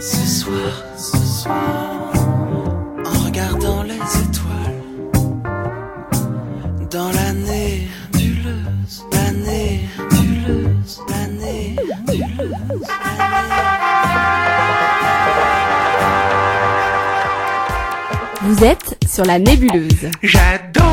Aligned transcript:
Ce 0.00 0.26
soir, 0.26 0.84
ce 0.96 1.16
soir, 1.16 2.12
en 3.04 3.24
regardant 3.24 3.84
les 3.84 3.94
étoiles, 3.94 4.82
dans 6.90 7.12
l'année 7.12 7.88
nébuleuse, 8.12 9.04
l'année 9.12 9.88
nébuleuse, 10.10 11.00
l'année 11.08 11.76
nébuleuse, 12.08 12.88
Vous 18.42 18.64
êtes 18.64 18.98
sur 19.08 19.24
la 19.24 19.38
nébuleuse. 19.38 20.10
J'adore 20.22 20.84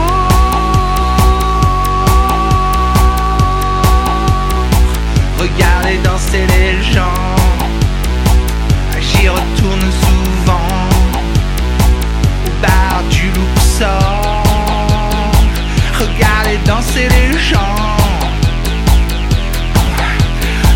regarder 5.40 5.98
danser 6.04 6.46
les 6.48 6.82
gens. 6.94 7.21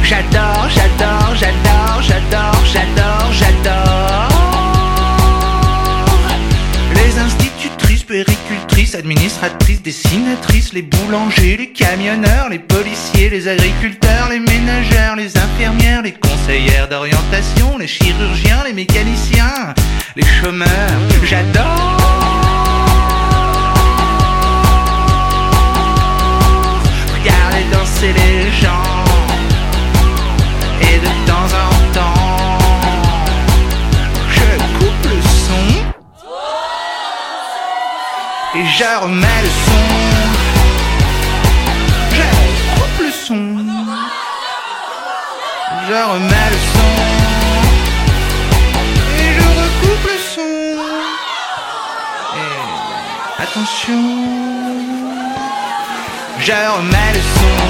J'adore, 0.04 0.70
j'adore, 0.70 1.36
j'adore, 1.36 2.02
j'adore, 2.02 2.66
j'adore, 2.66 3.32
j'adore. 3.32 4.30
Les 6.94 7.20
institutrices, 7.20 8.04
péricultrices, 8.04 8.96
administratrices, 8.96 9.82
dessinatrices, 9.82 10.74
les 10.74 10.84
boulangers, 10.84 11.58
les 11.58 11.72
camionneurs, 11.72 12.50
les 12.50 12.60
policiers, 12.60 13.30
les 13.30 13.48
agriculteurs, 13.48 14.30
les 14.30 14.40
ménagères, 14.40 15.16
les 15.16 15.36
infirmières, 15.38 16.04
les 16.04 16.14
conseillères 16.14 16.88
d'orientation, 16.88 17.78
les 17.80 17.88
chirurgiens, 17.88 18.64
les 18.66 18.74
mécaniciens, 18.74 19.74
les 20.16 20.26
chômeurs. 20.26 20.70
J'adore 21.24 22.45
danser 27.96 28.14
les 28.14 28.52
gens. 28.52 29.04
Et 30.82 31.00
de 31.00 31.12
temps 31.26 31.52
en 31.64 31.94
temps, 31.94 32.58
je 34.30 34.50
coupe 34.78 35.04
le 35.04 35.22
son. 35.46 35.68
Et 38.56 38.66
je 38.78 38.90
remets 39.02 39.42
le 39.44 39.50
son. 39.66 39.88
Je 42.12 42.28
coupe 42.76 43.00
le 43.00 43.12
son. 43.12 43.46
Je 45.88 46.00
remets 46.12 46.50
le 46.52 46.60
son. 46.74 46.94
Et 49.20 49.30
je 49.38 49.48
recoupe 49.62 50.08
le 50.14 50.20
son. 50.34 50.56
Et 52.38 53.44
attention. 53.44 54.06
Je 56.40 56.52
remets 56.52 57.14
le 57.14 57.22
son. 57.40 57.65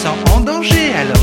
Sens 0.00 0.16
en 0.34 0.40
danger, 0.40 0.94
alors 0.98 1.19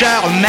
Et 0.00 0.47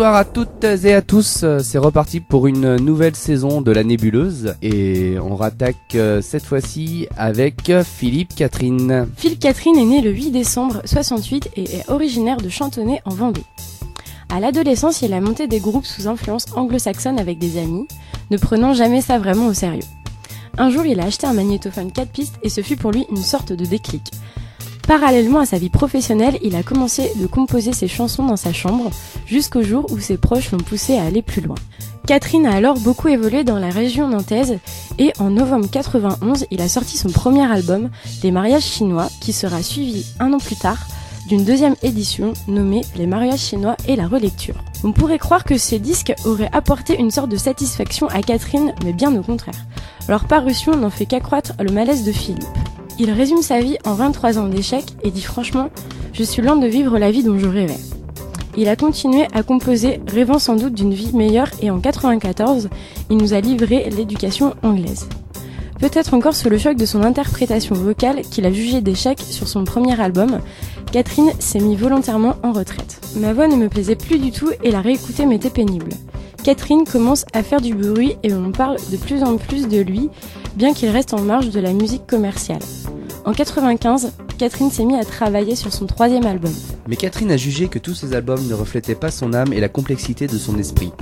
Bonsoir 0.00 0.16
à 0.16 0.24
toutes 0.24 0.64
et 0.64 0.94
à 0.94 1.02
tous, 1.02 1.44
c'est 1.62 1.76
reparti 1.76 2.20
pour 2.20 2.46
une 2.46 2.76
nouvelle 2.76 3.14
saison 3.14 3.60
de 3.60 3.70
la 3.70 3.84
nébuleuse 3.84 4.54
et 4.62 5.18
on 5.22 5.36
rattaque 5.36 5.94
euh, 5.94 6.22
cette 6.22 6.46
fois-ci 6.46 7.06
avec 7.18 7.70
Philippe 7.84 8.34
Catherine. 8.34 9.06
Phil 9.18 9.38
Catherine 9.38 9.76
est 9.76 9.84
né 9.84 10.00
le 10.00 10.10
8 10.10 10.30
décembre 10.30 10.80
68 10.86 11.50
et 11.54 11.64
est 11.64 11.90
originaire 11.90 12.38
de 12.38 12.48
Chantonnay 12.48 13.02
en 13.04 13.10
Vendée. 13.10 13.44
À 14.30 14.40
l'adolescence, 14.40 15.02
il 15.02 15.12
a 15.12 15.20
monté 15.20 15.48
des 15.48 15.60
groupes 15.60 15.84
sous 15.84 16.08
influence 16.08 16.46
anglo-saxonne 16.56 17.18
avec 17.18 17.38
des 17.38 17.58
amis, 17.58 17.86
ne 18.30 18.38
prenant 18.38 18.72
jamais 18.72 19.02
ça 19.02 19.18
vraiment 19.18 19.48
au 19.48 19.52
sérieux. 19.52 19.84
Un 20.56 20.70
jour, 20.70 20.86
il 20.86 20.98
a 21.00 21.04
acheté 21.04 21.26
un 21.26 21.34
magnétophone 21.34 21.92
4 21.92 22.10
pistes 22.10 22.38
et 22.42 22.48
ce 22.48 22.62
fut 22.62 22.76
pour 22.76 22.92
lui 22.92 23.04
une 23.10 23.18
sorte 23.18 23.52
de 23.52 23.66
déclic. 23.66 24.10
Parallèlement 24.90 25.38
à 25.38 25.46
sa 25.46 25.56
vie 25.56 25.70
professionnelle, 25.70 26.40
il 26.42 26.56
a 26.56 26.64
commencé 26.64 27.12
de 27.14 27.28
composer 27.28 27.72
ses 27.72 27.86
chansons 27.86 28.26
dans 28.26 28.36
sa 28.36 28.52
chambre, 28.52 28.90
jusqu'au 29.24 29.62
jour 29.62 29.86
où 29.92 30.00
ses 30.00 30.16
proches 30.16 30.50
l'ont 30.50 30.58
poussé 30.58 30.98
à 30.98 31.04
aller 31.04 31.22
plus 31.22 31.42
loin. 31.42 31.54
Catherine 32.08 32.44
a 32.44 32.56
alors 32.56 32.76
beaucoup 32.80 33.06
évolué 33.06 33.44
dans 33.44 33.60
la 33.60 33.68
région 33.68 34.08
nantaise 34.08 34.58
et 34.98 35.12
en 35.20 35.30
novembre 35.30 35.70
91, 35.70 36.46
il 36.50 36.60
a 36.60 36.68
sorti 36.68 36.98
son 36.98 37.08
premier 37.08 37.48
album, 37.48 37.88
Les 38.24 38.32
mariages 38.32 38.64
chinois, 38.64 39.08
qui 39.20 39.32
sera 39.32 39.62
suivi 39.62 40.04
un 40.18 40.32
an 40.32 40.38
plus 40.38 40.56
tard 40.56 40.88
d'une 41.28 41.44
deuxième 41.44 41.76
édition 41.84 42.32
nommée 42.48 42.80
Les 42.96 43.06
mariages 43.06 43.38
chinois 43.38 43.76
et 43.86 43.94
la 43.94 44.08
relecture. 44.08 44.56
On 44.82 44.90
pourrait 44.90 45.18
croire 45.18 45.44
que 45.44 45.56
ces 45.56 45.78
disques 45.78 46.14
auraient 46.24 46.50
apporté 46.52 46.98
une 46.98 47.12
sorte 47.12 47.30
de 47.30 47.36
satisfaction 47.36 48.08
à 48.08 48.22
Catherine, 48.22 48.74
mais 48.84 48.92
bien 48.92 49.14
au 49.14 49.22
contraire. 49.22 49.54
Leur 50.08 50.24
parution 50.24 50.74
n'en 50.74 50.90
fait 50.90 51.06
qu'accroître 51.06 51.52
le 51.60 51.70
malaise 51.70 52.02
de 52.02 52.10
Philippe. 52.10 52.42
Il 53.02 53.10
résume 53.10 53.40
sa 53.40 53.60
vie 53.60 53.78
en 53.86 53.94
23 53.94 54.38
ans 54.38 54.46
d'échecs 54.46 54.94
et 55.02 55.10
dit 55.10 55.22
franchement 55.22 55.70
Je 56.12 56.22
suis 56.22 56.42
loin 56.42 56.56
de 56.56 56.66
vivre 56.66 56.98
la 56.98 57.10
vie 57.10 57.22
dont 57.22 57.38
je 57.38 57.46
rêvais. 57.46 57.78
Il 58.58 58.68
a 58.68 58.76
continué 58.76 59.26
à 59.32 59.42
composer, 59.42 60.02
rêvant 60.06 60.38
sans 60.38 60.54
doute 60.54 60.74
d'une 60.74 60.92
vie 60.92 61.16
meilleure 61.16 61.48
et 61.62 61.70
en 61.70 61.80
94, 61.80 62.68
il 63.08 63.16
nous 63.16 63.32
a 63.32 63.40
livré 63.40 63.88
l'éducation 63.88 64.54
anglaise. 64.62 65.08
Peut-être 65.78 66.12
encore 66.12 66.34
sous 66.34 66.50
le 66.50 66.58
choc 66.58 66.76
de 66.76 66.84
son 66.84 67.02
interprétation 67.02 67.74
vocale 67.74 68.20
qu'il 68.20 68.44
a 68.44 68.52
jugé 68.52 68.82
d'échec 68.82 69.18
sur 69.18 69.48
son 69.48 69.64
premier 69.64 69.98
album, 69.98 70.40
Catherine 70.92 71.32
s'est 71.38 71.60
mis 71.60 71.76
volontairement 71.76 72.36
en 72.42 72.52
retraite. 72.52 73.00
Ma 73.16 73.32
voix 73.32 73.48
ne 73.48 73.56
me 73.56 73.70
plaisait 73.70 73.96
plus 73.96 74.18
du 74.18 74.30
tout 74.30 74.50
et 74.62 74.70
la 74.70 74.82
réécouter 74.82 75.24
m'était 75.24 75.48
pénible. 75.48 75.92
Catherine 76.44 76.84
commence 76.84 77.24
à 77.32 77.42
faire 77.42 77.62
du 77.62 77.74
bruit 77.74 78.16
et 78.22 78.34
on 78.34 78.52
parle 78.52 78.76
de 78.92 78.96
plus 78.98 79.22
en 79.22 79.38
plus 79.38 79.68
de 79.68 79.80
lui, 79.80 80.10
bien 80.60 80.74
qu'il 80.74 80.90
reste 80.90 81.14
en 81.14 81.22
marge 81.22 81.48
de 81.48 81.58
la 81.58 81.72
musique 81.72 82.06
commerciale. 82.06 82.60
En 83.24 83.32
95, 83.32 84.12
Catherine 84.36 84.70
s'est 84.70 84.84
mise 84.84 84.98
à 85.00 85.06
travailler 85.06 85.56
sur 85.56 85.72
son 85.72 85.86
troisième 85.86 86.26
album. 86.26 86.52
Mais 86.86 86.96
Catherine 86.96 87.30
a 87.32 87.38
jugé 87.38 87.68
que 87.68 87.78
tous 87.78 87.94
ses 87.94 88.14
albums 88.14 88.46
ne 88.46 88.52
reflétaient 88.52 88.94
pas 88.94 89.10
son 89.10 89.32
âme 89.32 89.54
et 89.54 89.60
la 89.60 89.70
complexité 89.70 90.26
de 90.26 90.36
son 90.36 90.58
esprit. 90.58 90.92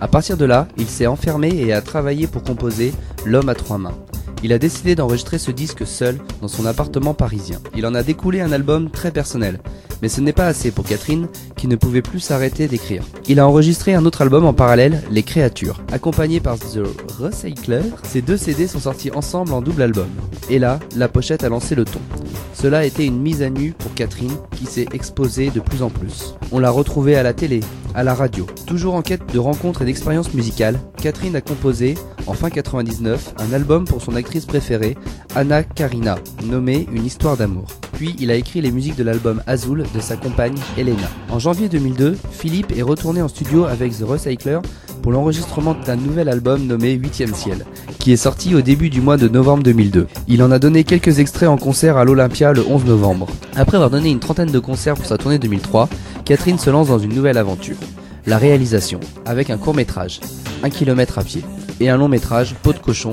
À 0.00 0.06
partir 0.06 0.36
de 0.36 0.44
là, 0.44 0.68
il 0.76 0.86
s'est 0.86 1.08
enfermé 1.08 1.48
et 1.48 1.72
a 1.72 1.82
travaillé 1.82 2.28
pour 2.28 2.44
composer 2.44 2.92
L'homme 3.26 3.48
à 3.48 3.56
trois 3.56 3.78
mains. 3.78 3.96
Il 4.44 4.52
a 4.52 4.58
décidé 4.58 4.94
d'enregistrer 4.94 5.38
ce 5.38 5.50
disque 5.50 5.86
seul 5.86 6.18
dans 6.40 6.48
son 6.48 6.64
appartement 6.64 7.12
parisien. 7.12 7.58
Il 7.76 7.86
en 7.86 7.94
a 7.94 8.02
découlé 8.02 8.40
un 8.40 8.52
album 8.52 8.90
très 8.90 9.10
personnel, 9.10 9.58
mais 10.00 10.08
ce 10.08 10.20
n'est 10.20 10.32
pas 10.32 10.46
assez 10.46 10.70
pour 10.70 10.84
Catherine 10.84 11.26
qui 11.56 11.66
ne 11.66 11.76
pouvait 11.76 12.02
plus 12.02 12.20
s'arrêter 12.20 12.68
d'écrire. 12.68 13.02
Il 13.26 13.40
a 13.40 13.48
enregistré 13.48 13.94
un 13.94 14.04
autre 14.04 14.22
album 14.22 14.44
en 14.44 14.52
parallèle, 14.52 15.02
Les 15.10 15.24
Créatures. 15.24 15.82
Accompagné 15.92 16.38
par 16.40 16.58
The 16.58 16.80
Recycler, 17.18 17.82
ces 18.04 18.22
deux 18.22 18.36
CD 18.36 18.66
sont 18.66 18.80
sortis 18.80 19.10
ensemble 19.10 19.52
en 19.52 19.60
double 19.60 19.82
album. 19.82 20.08
Et 20.50 20.58
là, 20.58 20.78
la 20.96 21.08
pochette 21.08 21.42
a 21.42 21.48
lancé 21.48 21.74
le 21.74 21.84
ton. 21.84 22.00
Cela 22.54 22.78
a 22.78 22.84
été 22.84 23.04
une 23.04 23.20
mise 23.20 23.42
à 23.42 23.50
nu 23.50 23.72
pour 23.72 23.94
Catherine 23.94 24.36
qui 24.52 24.66
s'est 24.66 24.88
exposée 24.92 25.50
de 25.50 25.60
plus 25.60 25.82
en 25.82 25.90
plus. 25.90 26.34
On 26.50 26.58
l'a 26.58 26.70
retrouvée 26.70 27.16
à 27.16 27.22
la 27.22 27.32
télé, 27.32 27.60
à 27.94 28.02
la 28.02 28.14
radio. 28.14 28.46
Toujours 28.66 28.94
en 28.94 29.02
quête 29.02 29.32
de 29.32 29.38
rencontres 29.38 29.82
et 29.82 29.84
d'expériences 29.84 30.34
musicales, 30.34 30.78
Catherine 31.00 31.36
a 31.36 31.40
composé, 31.40 31.94
en 32.26 32.32
fin 32.32 32.50
99, 32.50 33.34
un 33.38 33.52
album 33.52 33.84
pour 33.84 34.02
son 34.02 34.16
préférée, 34.46 34.96
Anna 35.34 35.62
Karina, 35.62 36.18
nommé 36.44 36.86
Une 36.92 37.04
histoire 37.04 37.36
d'amour. 37.36 37.66
Puis 37.94 38.14
il 38.18 38.30
a 38.30 38.34
écrit 38.34 38.60
les 38.60 38.70
musiques 38.70 38.96
de 38.96 39.02
l'album 39.02 39.42
Azul 39.46 39.84
de 39.94 40.00
sa 40.00 40.16
compagne 40.16 40.56
Elena. 40.76 41.08
En 41.30 41.38
janvier 41.38 41.68
2002, 41.68 42.16
Philippe 42.30 42.72
est 42.76 42.82
retourné 42.82 43.22
en 43.22 43.28
studio 43.28 43.64
avec 43.64 43.96
The 43.96 44.02
Recycler 44.02 44.60
pour 45.02 45.12
l'enregistrement 45.12 45.74
d'un 45.86 45.96
nouvel 45.96 46.28
album 46.28 46.66
nommé 46.66 46.92
8 46.92 47.34
ciel, 47.34 47.64
qui 47.98 48.12
est 48.12 48.16
sorti 48.16 48.54
au 48.54 48.60
début 48.60 48.90
du 48.90 49.00
mois 49.00 49.16
de 49.16 49.28
novembre 49.28 49.62
2002. 49.62 50.06
Il 50.28 50.42
en 50.42 50.50
a 50.50 50.58
donné 50.58 50.84
quelques 50.84 51.18
extraits 51.18 51.48
en 51.48 51.56
concert 51.56 51.96
à 51.96 52.04
l'Olympia 52.04 52.52
le 52.52 52.66
11 52.66 52.84
novembre. 52.84 53.26
Après 53.56 53.76
avoir 53.76 53.90
donné 53.90 54.10
une 54.10 54.20
trentaine 54.20 54.52
de 54.52 54.58
concerts 54.58 54.94
pour 54.94 55.06
sa 55.06 55.18
tournée 55.18 55.38
2003, 55.38 55.88
Catherine 56.24 56.58
se 56.58 56.70
lance 56.70 56.88
dans 56.88 56.98
une 56.98 57.14
nouvelle 57.14 57.38
aventure. 57.38 57.76
La 58.26 58.38
réalisation, 58.38 59.00
avec 59.24 59.50
un 59.50 59.56
court 59.56 59.74
métrage, 59.74 60.20
un 60.62 60.70
kilomètre 60.70 61.18
à 61.18 61.24
pied, 61.24 61.42
et 61.80 61.88
un 61.88 61.96
long 61.96 62.08
métrage, 62.08 62.54
Peau 62.62 62.72
de 62.72 62.78
cochon, 62.78 63.10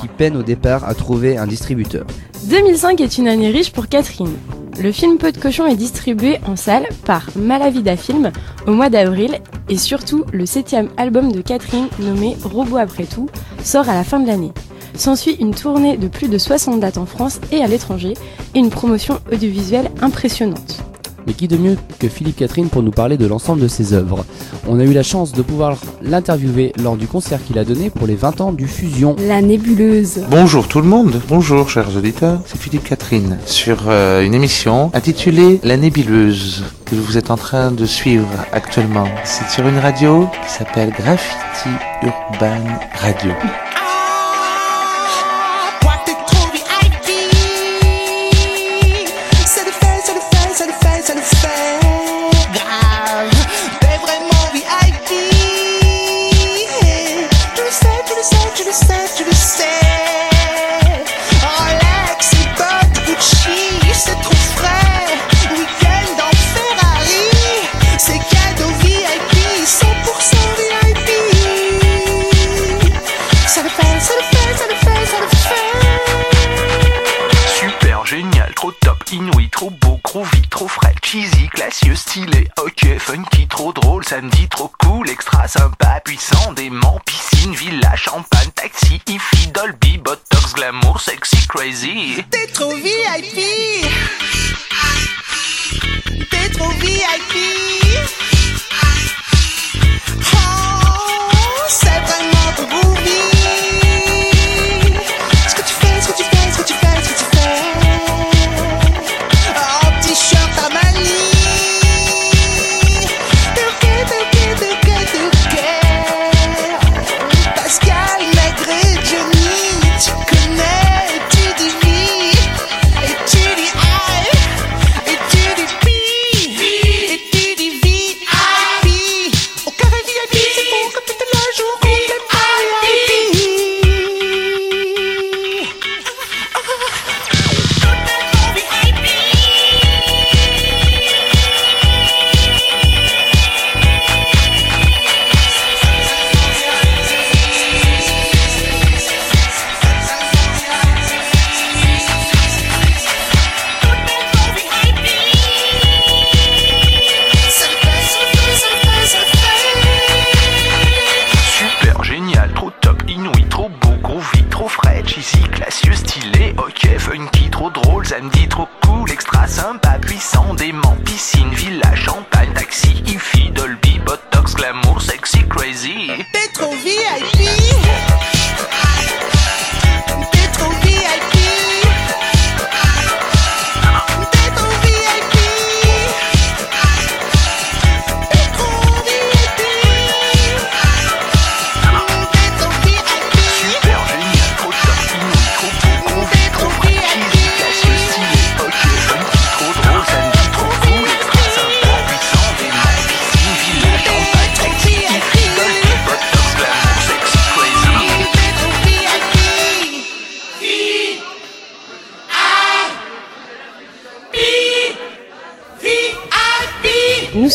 qui 0.00 0.08
peine 0.08 0.36
au 0.36 0.42
départ 0.42 0.84
à 0.88 0.94
trouver 0.94 1.36
un 1.36 1.46
distributeur. 1.46 2.06
2005 2.44 3.00
est 3.00 3.18
une 3.18 3.28
année 3.28 3.50
riche 3.50 3.72
pour 3.72 3.88
Catherine. 3.88 4.34
Le 4.80 4.90
film 4.90 5.18
Peu 5.18 5.30
de 5.32 5.38
cochon 5.38 5.66
est 5.66 5.76
distribué 5.76 6.38
en 6.46 6.56
salle 6.56 6.86
par 7.04 7.28
Malavida 7.36 7.96
Film 7.96 8.32
au 8.66 8.72
mois 8.72 8.90
d'avril 8.90 9.38
et 9.68 9.78
surtout 9.78 10.24
le 10.32 10.46
septième 10.46 10.88
album 10.96 11.30
de 11.30 11.40
Catherine 11.40 11.88
nommé 12.00 12.36
Robot 12.42 12.78
après 12.78 13.04
tout 13.04 13.28
sort 13.62 13.88
à 13.88 13.94
la 13.94 14.04
fin 14.04 14.18
de 14.18 14.26
l'année. 14.26 14.52
S'ensuit 14.96 15.36
une 15.40 15.54
tournée 15.54 15.96
de 15.96 16.08
plus 16.08 16.28
de 16.28 16.38
60 16.38 16.80
dates 16.80 16.98
en 16.98 17.06
France 17.06 17.40
et 17.50 17.62
à 17.62 17.66
l'étranger 17.66 18.14
et 18.54 18.58
une 18.58 18.70
promotion 18.70 19.20
audiovisuelle 19.32 19.90
impressionnante. 20.00 20.83
Mais 21.26 21.32
qui 21.32 21.48
de 21.48 21.56
mieux 21.56 21.76
que 21.98 22.08
Philippe 22.08 22.36
Catherine 22.36 22.68
pour 22.68 22.82
nous 22.82 22.90
parler 22.90 23.16
de 23.16 23.26
l'ensemble 23.26 23.60
de 23.60 23.68
ses 23.68 23.92
œuvres 23.92 24.24
On 24.68 24.78
a 24.78 24.84
eu 24.84 24.92
la 24.92 25.02
chance 25.02 25.32
de 25.32 25.42
pouvoir 25.42 25.76
l'interviewer 26.02 26.72
lors 26.82 26.96
du 26.96 27.06
concert 27.06 27.42
qu'il 27.44 27.58
a 27.58 27.64
donné 27.64 27.90
pour 27.90 28.06
les 28.06 28.14
20 28.14 28.40
ans 28.40 28.52
du 28.52 28.66
Fusion. 28.66 29.16
La 29.26 29.40
nébuleuse. 29.40 30.24
Bonjour 30.30 30.68
tout 30.68 30.80
le 30.80 30.88
monde, 30.88 31.20
bonjour 31.28 31.70
chers 31.70 31.96
auditeurs, 31.96 32.40
c'est 32.46 32.60
Philippe 32.60 32.84
Catherine 32.84 33.38
sur 33.46 33.84
euh, 33.88 34.24
une 34.24 34.34
émission 34.34 34.90
intitulée 34.94 35.60
La 35.62 35.76
nébuleuse 35.76 36.64
que 36.84 36.94
vous 36.94 37.16
êtes 37.16 37.30
en 37.30 37.36
train 37.36 37.70
de 37.70 37.86
suivre 37.86 38.28
actuellement. 38.52 39.08
C'est 39.24 39.48
sur 39.50 39.66
une 39.66 39.78
radio 39.78 40.28
qui 40.44 40.50
s'appelle 40.50 40.90
Graffiti 40.90 41.70
Urban 42.02 42.64
Radio. 42.94 43.32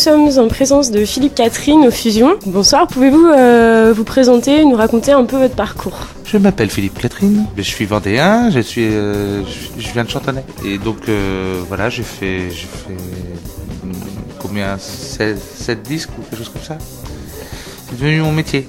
Sommes 0.00 0.38
en 0.38 0.48
présence 0.48 0.90
de 0.90 1.04
Philippe 1.04 1.34
Catherine 1.34 1.86
au 1.86 1.90
Fusion. 1.90 2.38
Bonsoir, 2.46 2.86
pouvez-vous 2.86 3.26
euh, 3.26 3.92
vous 3.94 4.04
présenter, 4.04 4.64
nous 4.64 4.74
raconter 4.74 5.12
un 5.12 5.24
peu 5.24 5.36
votre 5.36 5.54
parcours? 5.54 6.06
Je 6.24 6.38
m'appelle 6.38 6.70
Philippe 6.70 6.98
Catherine, 6.98 7.44
je 7.54 7.62
suis 7.62 7.84
vendéen, 7.84 8.48
je 8.50 8.60
suis, 8.60 8.86
euh, 8.86 9.42
je 9.78 9.92
viens 9.92 10.04
de 10.04 10.08
Chantonnay. 10.08 10.42
Et 10.64 10.78
donc 10.78 11.00
euh, 11.10 11.60
voilà, 11.68 11.90
j'ai 11.90 12.02
fait, 12.02 12.50
j'ai 12.50 12.66
fait 12.66 12.94
hmm, 12.94 13.92
combien 14.38 14.78
7, 14.78 15.82
disques 15.82 16.08
ou 16.18 16.22
quelque 16.22 16.38
chose 16.38 16.48
comme 16.48 16.62
ça? 16.62 16.78
C'est 17.90 18.00
devenu 18.00 18.22
mon 18.22 18.32
métier. 18.32 18.66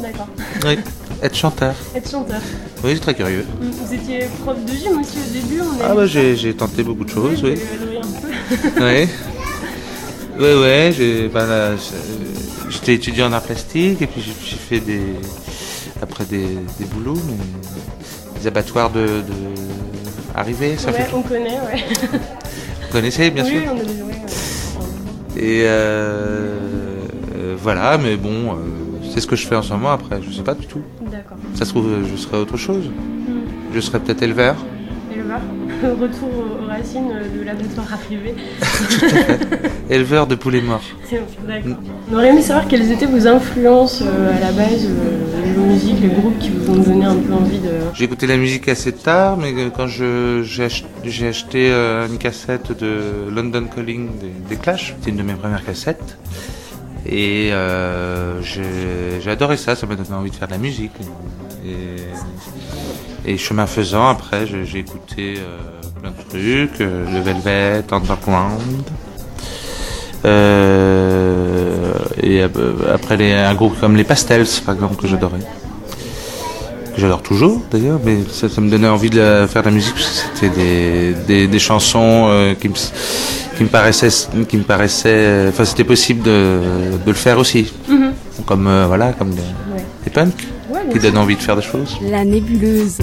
D'accord. 0.00 0.28
Oui. 0.64 0.78
Être 1.20 1.36
chanteur. 1.36 1.74
Être 1.96 2.08
chanteur. 2.08 2.40
Oui, 2.84 2.92
c'est 2.94 3.00
très 3.00 3.14
curieux. 3.14 3.44
Vous 3.60 3.92
étiez 3.92 4.28
prof 4.44 4.56
de 4.64 4.72
gym 4.72 5.00
aussi 5.00 5.18
au 5.18 5.32
début 5.32 5.62
on 5.62 5.84
Ah 5.84 5.94
bah 5.96 6.06
j'ai 6.06 6.36
j'ai 6.36 6.54
tenté 6.54 6.84
beaucoup 6.84 7.04
de 7.04 7.10
choses, 7.10 7.42
oui. 7.42 7.54
un 8.00 8.78
peu. 8.78 9.06
Ouais. 10.40 10.54
Ouais, 10.54 11.28
ben 11.32 11.76
j'ai- 11.76 12.70
j'étais 12.70 12.94
étudiant 12.94 13.28
en 13.28 13.32
art 13.32 13.42
plastique 13.42 14.00
et 14.02 14.06
puis 14.06 14.22
j'ai 14.22 14.56
fait 14.56 14.80
des, 14.80 15.02
après 16.02 16.24
des, 16.24 16.46
des 16.78 16.84
boulots, 16.86 17.18
mais 17.26 18.40
des 18.40 18.46
abattoirs 18.46 18.90
de, 18.90 19.00
de 19.06 20.34
arrivée, 20.34 20.76
ça 20.78 20.90
Ouais, 20.90 20.98
fait. 21.02 21.14
on 21.14 21.22
connaît, 21.22 21.58
ouais. 21.60 21.84
Vous 22.12 22.92
connaissez, 22.92 23.30
bien 23.30 23.44
oui, 23.44 23.50
sûr. 23.50 23.60
on 23.72 23.76
ouais. 23.76 24.14
Et 25.36 25.62
euh, 25.64 26.56
euh, 27.36 27.56
voilà, 27.58 27.98
mais 27.98 28.16
bon, 28.16 28.52
euh, 28.52 28.56
c'est 29.12 29.20
ce 29.20 29.26
que 29.26 29.36
je 29.36 29.46
fais 29.46 29.56
en 29.56 29.62
ce 29.62 29.72
moment 29.72 29.92
après, 29.92 30.20
je 30.26 30.30
sais 30.34 30.42
pas 30.42 30.54
du 30.54 30.66
tout. 30.66 30.82
D'accord. 31.10 31.36
Ça 31.54 31.64
se 31.64 31.70
trouve, 31.70 31.88
je 32.10 32.16
serai 32.16 32.38
autre 32.38 32.56
chose. 32.56 32.84
Hmm. 32.86 33.40
Je 33.74 33.80
serai 33.80 34.00
peut-être 34.00 34.22
éleveur. 34.22 34.56
Éleveur. 35.12 35.40
Retour 36.00 36.28
aux 36.62 36.66
racines 36.68 37.08
de 37.38 37.44
l'abattoir 37.44 37.86
arrivé. 37.92 38.34
Éleveur 39.90 40.26
de 40.26 40.34
poulets 40.34 40.60
morts. 40.60 40.82
D'accord. 41.48 41.76
On 42.10 42.14
aurait 42.14 42.28
aimé 42.28 42.42
savoir 42.42 42.68
quelles 42.68 42.90
étaient 42.92 43.06
vos 43.06 43.26
influences 43.26 44.02
euh, 44.02 44.36
à 44.36 44.40
la 44.40 44.52
base, 44.52 44.86
euh, 44.86 45.44
les 45.44 45.50
musiques, 45.72 46.00
les 46.00 46.08
groupes 46.08 46.38
qui 46.38 46.50
vous 46.50 46.72
ont 46.72 46.76
donné 46.82 47.04
un 47.04 47.16
peu 47.16 47.32
envie 47.32 47.58
de. 47.58 47.70
J'ai 47.94 48.04
écouté 48.04 48.26
la 48.26 48.36
musique 48.36 48.68
assez 48.68 48.92
tard, 48.92 49.36
mais 49.36 49.52
euh, 49.56 49.70
quand 49.74 49.86
je, 49.86 50.42
j'ai, 50.44 50.64
ach- 50.64 50.84
j'ai 51.04 51.28
acheté 51.28 51.70
euh, 51.72 52.06
une 52.06 52.18
cassette 52.18 52.76
de 52.78 53.30
London 53.34 53.64
Calling 53.74 54.08
des, 54.20 54.30
des 54.48 54.56
Clash, 54.60 54.94
c'était 54.98 55.10
une 55.10 55.16
de 55.16 55.22
mes 55.22 55.34
premières 55.34 55.64
cassettes. 55.64 56.16
Et 57.06 57.50
euh, 57.52 58.40
j'ai, 58.42 59.30
adoré 59.30 59.56
ça, 59.56 59.74
ça 59.74 59.86
m'a 59.86 59.96
donné 59.96 60.12
envie 60.12 60.30
de 60.30 60.36
faire 60.36 60.48
de 60.48 60.52
la 60.52 60.58
musique. 60.58 60.92
Et, 63.26 63.36
chemin 63.36 63.66
faisant, 63.66 64.08
après, 64.08 64.46
j'ai, 64.46 64.78
écouté 64.78 65.36
euh, 65.38 65.58
plein 66.00 66.10
de 66.10 66.28
trucs, 66.28 66.80
euh, 66.80 67.06
le 67.12 67.20
Velvet, 67.20 67.84
Underground. 67.92 68.82
Euh, 70.24 71.92
et 72.22 72.42
euh, 72.42 72.48
après 72.92 73.16
les, 73.16 73.32
un 73.32 73.54
groupe 73.54 73.78
comme 73.80 73.96
les 73.96 74.04
Pastels, 74.04 74.46
par 74.66 74.74
exemple, 74.74 74.96
que 74.96 75.06
j'adorais 75.06 75.38
j'adore 76.96 77.22
toujours 77.22 77.62
d'ailleurs, 77.70 77.98
mais 78.04 78.18
ça, 78.30 78.48
ça 78.48 78.60
me 78.60 78.70
donnait 78.70 78.88
envie 78.88 79.10
de 79.10 79.46
faire 79.48 79.62
de 79.62 79.68
la 79.68 79.74
musique 79.74 79.94
parce 79.94 80.06
que 80.06 80.38
c'était 80.38 80.54
des, 80.54 81.14
des, 81.26 81.46
des 81.46 81.58
chansons 81.58 82.26
euh, 82.28 82.54
qui, 82.54 82.68
me, 82.68 82.74
qui 83.60 83.64
me 83.64 83.68
paraissaient, 83.68 84.08
qui 84.48 84.56
me 84.56 84.62
paraissaient, 84.62 85.44
enfin 85.50 85.66
c'était 85.66 85.84
possible 85.84 86.22
de, 86.22 86.60
de 87.04 87.10
le 87.10 87.12
faire 87.12 87.36
aussi, 87.38 87.70
comme 88.46 88.66
euh, 88.66 88.86
voilà, 88.86 89.12
comme 89.12 89.32
des, 89.32 89.42
Ouais. 89.74 89.84
des 90.02 90.10
punks 90.10 90.32
Ouais, 90.72 90.80
qui 90.90 90.98
donnent 90.98 91.18
envie 91.18 91.36
de 91.36 91.42
faire 91.42 91.56
des 91.56 91.62
choses. 91.62 91.98
La 92.00 92.24
nébuleuse. 92.24 92.96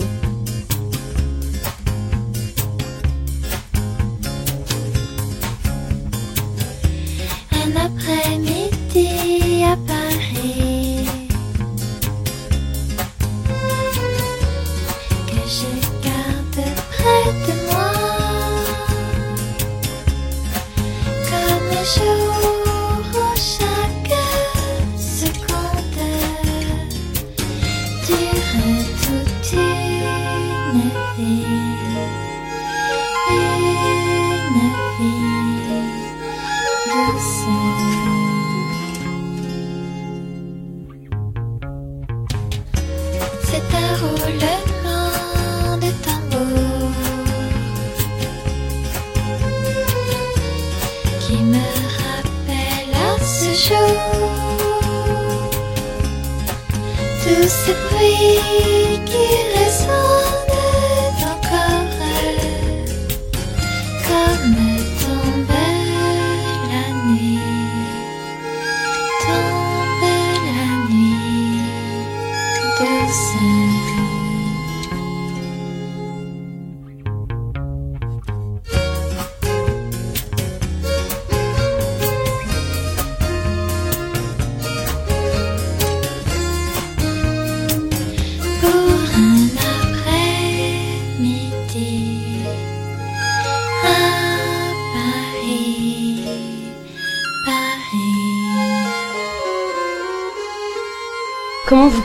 Tous 57.27 57.49
ces 57.49 57.73
bruits 57.73 58.99
qui 59.05 59.27
résonnent 59.53 60.36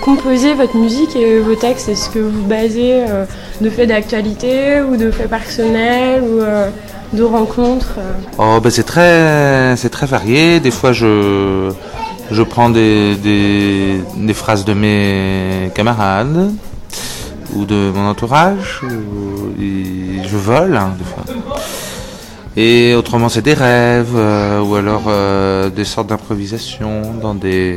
composez 0.03 0.53
votre 0.55 0.77
musique 0.77 1.15
et 1.17 1.39
vos 1.39 1.55
textes? 1.55 1.89
Est-ce 1.89 2.11
que 2.11 2.19
vous 2.19 2.43
basez 2.43 3.05
euh, 3.09 3.25
de 3.61 3.71
faits 3.71 3.89
d'actualité 3.89 4.83
ou 4.83 4.97
de 4.97 5.11
faits 5.11 5.31
personnels 5.31 6.23
ou 6.23 6.41
euh, 6.41 6.69
de 7.13 7.23
rencontres 7.23 7.95
euh? 7.99 8.13
Oh 8.39 8.61
ben 8.61 8.71
c'est 8.71 8.83
très 8.83 9.77
très 9.89 10.07
varié. 10.07 10.61
Des 10.61 10.73
fois 10.73 10.93
je 10.93 11.71
je 12.31 12.43
prends 12.43 12.71
des, 12.71 13.15
des, 13.17 14.35
phrases 14.35 14.65
de 14.65 14.75
mes 14.75 15.71
camarades 15.75 16.51
ou 17.55 17.65
de 17.65 17.91
mon 17.95 18.09
entourage 18.09 18.81
ou- 18.83 19.53
et 19.61 20.27
je 20.27 20.37
vole 20.37 20.77
hein, 20.77 20.95
des 20.99 21.05
fois. 21.05 21.25
Et 22.57 22.95
autrement 22.95 23.29
c'est 23.29 23.43
des 23.43 23.55
rêves 23.55 24.17
ou 24.67 24.75
alors 24.75 25.05
des 25.71 25.85
sortes 25.85 26.09
d'improvisation 26.09 27.03
dans 27.21 27.35
des 27.35 27.77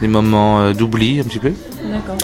des 0.00 0.08
moments 0.08 0.60
euh, 0.60 0.72
d'oubli 0.72 1.20
un 1.20 1.24
petit 1.24 1.38
peu. 1.38 1.52
D'accord. 1.90 2.16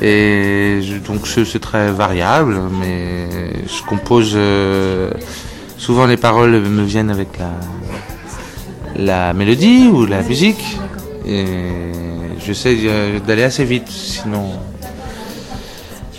Et 0.00 0.80
je- 0.82 0.98
donc 0.98 1.26
c'est 1.26 1.58
très 1.60 1.90
variable, 1.92 2.58
mais 2.80 3.28
je 3.66 3.82
compose 3.88 4.32
euh, 4.34 5.10
souvent 5.76 6.06
les 6.06 6.16
paroles 6.16 6.52
me 6.60 6.82
viennent 6.82 7.10
avec 7.10 7.38
la 7.38 7.50
la 8.94 9.32
mélodie 9.32 9.88
ou 9.90 10.04
la 10.04 10.22
musique 10.22 10.76
et 11.26 11.44
j'essaie 12.44 12.76
d'aller 13.26 13.42
assez 13.44 13.64
vite, 13.64 13.88
sinon 13.88 14.44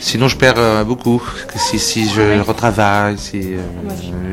sinon 0.03 0.27
je 0.27 0.37
perds 0.37 0.53
euh, 0.57 0.83
beaucoup. 0.83 1.21
Si 1.55 1.79
si 1.79 2.09
je 2.09 2.39
retravaille, 2.41 3.17
si 3.17 3.39
euh, 3.55 3.57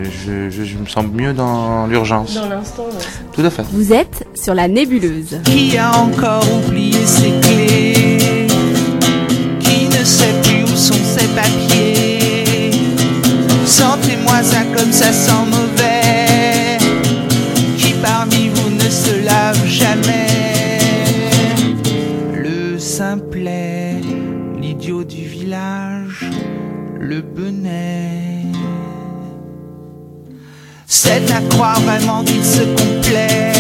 je, 0.05 0.51
je, 0.51 0.65
je 0.65 0.77
me 0.77 0.87
sens 0.87 1.05
mieux 1.13 1.33
dans 1.33 1.87
l'urgence. 1.87 2.35
Dans 2.35 2.49
l'instant, 2.49 2.83
ouais. 2.85 3.05
Tout 3.33 3.43
à 3.43 3.51
fait. 3.51 3.65
Vous 3.73 3.93
êtes 3.93 4.27
sur 4.35 4.55
la 4.55 4.69
nébuleuse. 4.69 5.39
Qui 5.45 5.79
a 5.79 5.97
encore 5.97 6.45
oublié 6.59 7.07
ses 7.07 7.33
clés? 7.41 8.47
Qui 9.61 9.87
ne 9.87 10.05
sait 10.05 10.35
plus 10.43 10.65
où 10.65 10.77
sont 10.77 10.95
ses 10.95 11.29
papiers? 11.29 12.73
Sentez-moi 13.65 14.43
ça 14.43 14.63
comme 14.77 14.93
ça 14.93 15.13
sent 15.13 15.33
mauvais 15.47 15.70
C'est 31.03 31.33
à 31.33 31.41
croire 31.49 31.81
vraiment 31.81 32.23
qu'il 32.23 32.45
se 32.45 32.61
complaît 32.61 33.53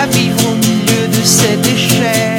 à 0.00 0.06
vivre 0.06 0.50
au 0.50 0.56
milieu 0.56 1.06
de 1.06 1.24
ces 1.24 1.56
déchets. 1.58 2.29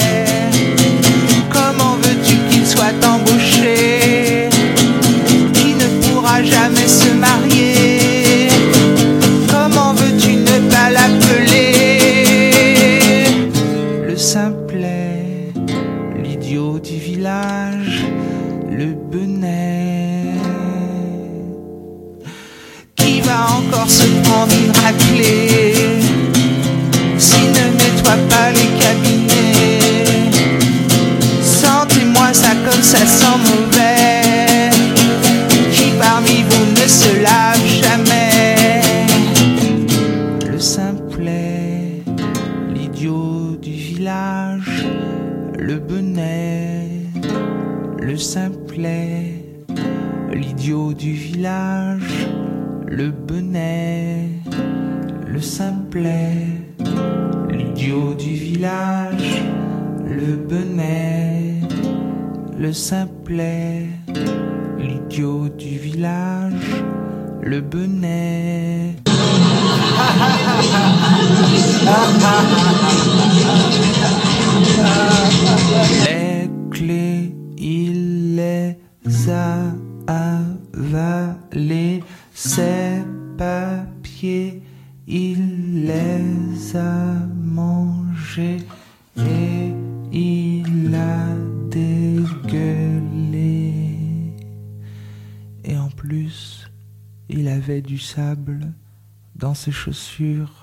Le 45.62 45.78
benet, 45.78 46.90
le 48.02 48.18
simplet, 48.18 49.46
l'idiot 50.34 50.94
du 50.94 51.14
village, 51.14 52.28
le 52.88 53.12
benet, 53.12 54.28
le 55.28 55.40
simplet, 55.40 56.48
l'idiot 57.52 58.16
du 58.16 58.34
village, 58.34 59.44
le 60.04 60.36
benet, 60.36 61.62
le 62.58 62.74
simplet, 62.74 63.86
l'idiot 64.80 65.48
du 65.50 65.78
village, 65.78 66.84
le 67.44 67.62
benet. 67.62 68.96
Les 76.06 76.50
clés, 76.70 77.36
il 77.58 78.36
les 78.36 78.78
a 79.30 79.74
avalées, 80.08 82.04
ses 82.34 83.04
papiers, 83.38 84.62
il 85.08 85.86
les 85.86 86.76
a 86.76 87.14
mangés 87.44 88.58
et 89.18 89.74
il 90.12 90.96
a 90.96 91.28
dégueulé. 91.70 93.74
Et 95.64 95.78
en 95.78 95.90
plus, 95.90 96.70
il 97.30 97.48
avait 97.48 97.82
du 97.82 97.98
sable 97.98 98.74
dans 99.36 99.54
ses 99.54 99.72
chaussures. 99.72 100.61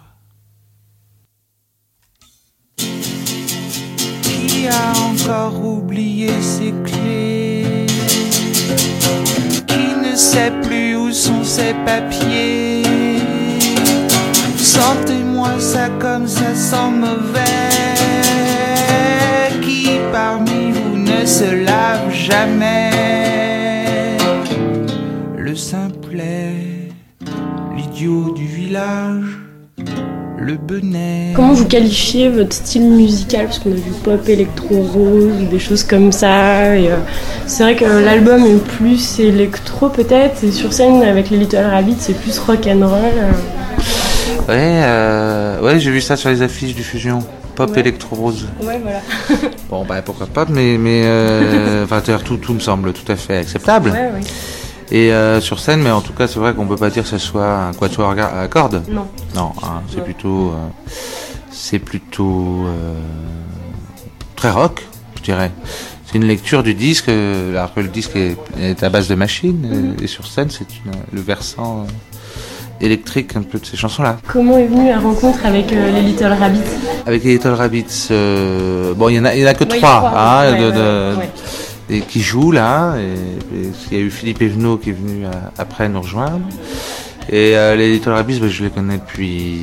Qui 4.58 4.66
a 4.66 4.92
encore 5.08 5.64
oublié 5.64 6.30
ses 6.40 6.74
clés 6.84 7.86
Qui 9.68 9.94
ne 10.04 10.16
sait 10.16 10.52
plus 10.62 10.96
où 10.96 11.12
sont 11.12 11.44
ses 11.44 11.74
papiers. 11.86 12.82
Sentez-moi 14.56 15.60
ça 15.60 15.88
comme 16.00 16.26
ça 16.26 16.56
sent 16.56 16.90
mauvais 16.90 17.70
Qui 19.62 19.90
parmi 20.10 20.72
vous 20.72 20.96
ne 20.96 21.24
se 21.24 21.64
lave 21.64 22.12
jamais? 22.12 22.90
Le 25.36 25.54
simplet, 25.54 26.88
l'idiot 27.76 28.34
du 28.34 28.46
village, 28.46 29.38
le 30.48 30.56
benet. 30.56 31.32
Comment 31.36 31.52
vous 31.52 31.66
qualifiez 31.66 32.28
votre 32.30 32.54
style 32.54 32.82
musical? 32.90 33.46
Parce 33.46 33.58
qu'on 33.58 33.70
a 33.72 33.74
vu 33.74 33.90
pop, 34.02 34.28
électro, 34.28 34.82
rose, 34.82 35.48
des 35.50 35.58
choses 35.58 35.84
comme 35.84 36.10
ça. 36.10 36.74
et, 36.76 36.90
euh, 36.90 36.96
c'est 37.46 37.62
vrai 37.62 37.76
que 37.76 37.84
l'album 37.84 38.44
est 38.46 38.58
plus 38.76 39.20
électro 39.20 39.88
peut-être, 39.90 40.42
et 40.44 40.50
sur 40.50 40.72
scène 40.72 41.02
avec 41.02 41.30
les 41.30 41.36
Little 41.36 41.58
Rabbits 41.70 41.96
c'est 41.98 42.14
plus 42.18 42.38
rock 42.38 42.66
and 42.66 42.80
roll. 42.86 42.98
euh. 43.16 43.32
Ouais, 44.48 44.80
euh, 44.84 45.60
ouais 45.60 45.78
j'ai 45.78 45.90
vu 45.90 46.00
ça 46.00 46.16
sur 46.16 46.30
les 46.30 46.40
affiches 46.42 46.74
du 46.74 46.82
Fusion. 46.82 47.18
Pop 47.54 47.70
Ouais. 47.72 47.80
électro 47.80 48.14
rose. 48.14 48.46
Ouais, 48.62 48.80
voilà. 48.80 49.00
Bon, 49.68 49.84
bah 49.84 50.00
pourquoi 50.00 50.26
pas, 50.28 50.46
mais, 50.48 50.78
mais 50.78 51.02
euh, 51.04 51.84
tout, 52.24 52.36
tout 52.36 52.54
me 52.54 52.60
semble 52.60 52.92
tout 52.92 53.10
à 53.10 53.16
fait 53.16 53.36
acceptable. 53.38 53.90
Ouais, 53.90 53.96
ouais. 54.14 54.20
Et 54.90 55.12
euh, 55.12 55.40
sur 55.40 55.58
scène, 55.60 55.82
mais 55.82 55.90
en 55.90 56.00
tout 56.00 56.12
cas, 56.14 56.26
c'est 56.26 56.38
vrai 56.38 56.54
qu'on 56.54 56.66
peut 56.66 56.76
pas 56.76 56.88
dire 56.90 57.02
que 57.02 57.08
ce 57.10 57.18
soit 57.18 57.46
un 57.68 57.72
quatuor 57.72 58.10
à 58.18 58.40
à 58.40 58.48
cordes. 58.48 58.82
Non. 58.88 59.06
Non, 59.34 59.52
hein, 59.62 59.82
c'est 59.90 59.98
Ouais. 59.98 60.02
plutôt, 60.04 60.48
euh, 60.50 60.90
c'est 61.50 61.78
plutôt 61.78 62.64
euh, 62.66 62.94
très 64.34 64.50
rock, 64.50 64.86
je 65.16 65.22
dirais. 65.22 65.50
C'est 66.06 66.16
une 66.16 66.24
lecture 66.24 66.62
du 66.62 66.72
disque, 66.72 67.10
euh, 67.10 67.50
alors 67.56 67.74
que 67.74 67.80
le 67.80 67.88
disque 67.88 68.16
est, 68.16 68.36
est 68.58 68.82
à 68.82 68.88
base 68.88 69.08
de 69.08 69.14
machines, 69.14 69.60
Mhm. 69.60 69.94
euh, 70.00 70.04
et 70.04 70.06
sur 70.06 70.26
scène, 70.26 70.48
c'est 70.48 70.66
le 71.12 71.20
versant 71.20 71.80
euh, 71.80 72.84
électrique 72.86 73.36
un 73.36 73.42
peu 73.42 73.58
de 73.58 73.66
ces 73.66 73.76
chansons-là. 73.76 74.16
Comment 74.26 74.56
est 74.56 74.68
venue 74.68 74.88
la 74.88 75.00
rencontre 75.00 75.44
avec 75.44 75.70
euh, 75.70 75.92
les 75.92 76.00
Little 76.00 76.32
Rabbits? 76.32 76.60
Avec 77.06 77.24
les 77.24 77.32
Little 77.34 77.50
Rabbits, 77.52 78.08
euh, 78.10 78.94
bon, 78.94 79.10
il 79.10 79.16
y 79.16 79.20
en 79.20 79.26
a, 79.26 79.34
il 79.34 79.42
y 79.42 79.44
en 79.44 79.48
a 79.48 79.54
que 79.54 79.64
Ouais, 79.64 79.76
trois, 79.76 80.12
hein, 80.16 80.50
ouais, 80.52 80.58
de- 80.58 80.64
ouais, 80.66 80.72
de- 80.72 81.16
ouais. 81.18 81.30
Et 81.90 82.00
qui 82.00 82.20
jouent 82.20 82.52
là. 82.52 82.94
Et, 82.98 83.56
et 83.56 83.70
il 83.90 83.98
y 83.98 84.00
a 84.00 84.04
eu 84.04 84.10
Philippe 84.10 84.42
Evenot 84.42 84.76
qui 84.78 84.90
est 84.90 84.94
venu 84.94 85.24
euh, 85.24 85.30
après 85.58 85.88
nous 85.88 86.00
rejoindre. 86.00 86.40
Et 87.30 87.56
euh, 87.56 87.76
les 87.76 87.92
Little 87.92 88.10
Rabbits, 88.10 88.40
ben, 88.40 88.48
je 88.48 88.64
les 88.64 88.70
connais 88.70 88.98
depuis, 88.98 89.60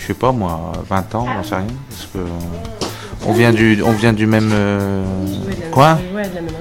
je 0.00 0.06
sais 0.06 0.14
pas 0.14 0.30
moi, 0.30 0.72
20 0.88 1.14
ans, 1.16 1.26
j'en 1.34 1.42
sais 1.42 1.56
rien, 1.56 1.66
parce 1.88 2.08
que 2.12 2.18
on 3.26 3.32
vient 3.32 3.52
du, 3.52 3.82
on 3.82 3.92
vient 3.92 4.12
du 4.12 4.26
même 4.26 4.50
euh, 4.52 5.02
coin. 5.72 5.98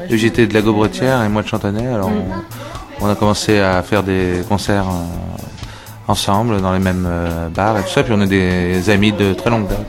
J'étais 0.10 0.48
de 0.48 0.54
la 0.54 0.62
Gaubretière 0.62 1.22
et 1.24 1.30
moi 1.30 1.44
de 1.44 1.48
Chantonnet, 1.48 1.86
alors 1.88 2.10
Mm. 2.10 2.24
on, 3.02 3.06
on 3.06 3.10
a 3.10 3.16
commencé 3.16 3.60
à 3.60 3.84
faire 3.84 4.02
des 4.02 4.42
concerts 4.50 4.88
euh, 4.90 6.08
ensemble 6.08 6.62
dans 6.62 6.74
les 6.74 6.80
mêmes 6.80 7.06
euh, 7.08 7.50
bars 7.50 7.78
et 7.78 7.84
tout 7.84 7.90
ça, 7.90 8.02
puis 8.04 8.14
on 8.16 8.22
est 8.22 8.28
des 8.28 8.90
amis 8.90 9.12
de 9.12 9.34
très 9.34 9.50
longue 9.50 9.68
date. 9.68 9.86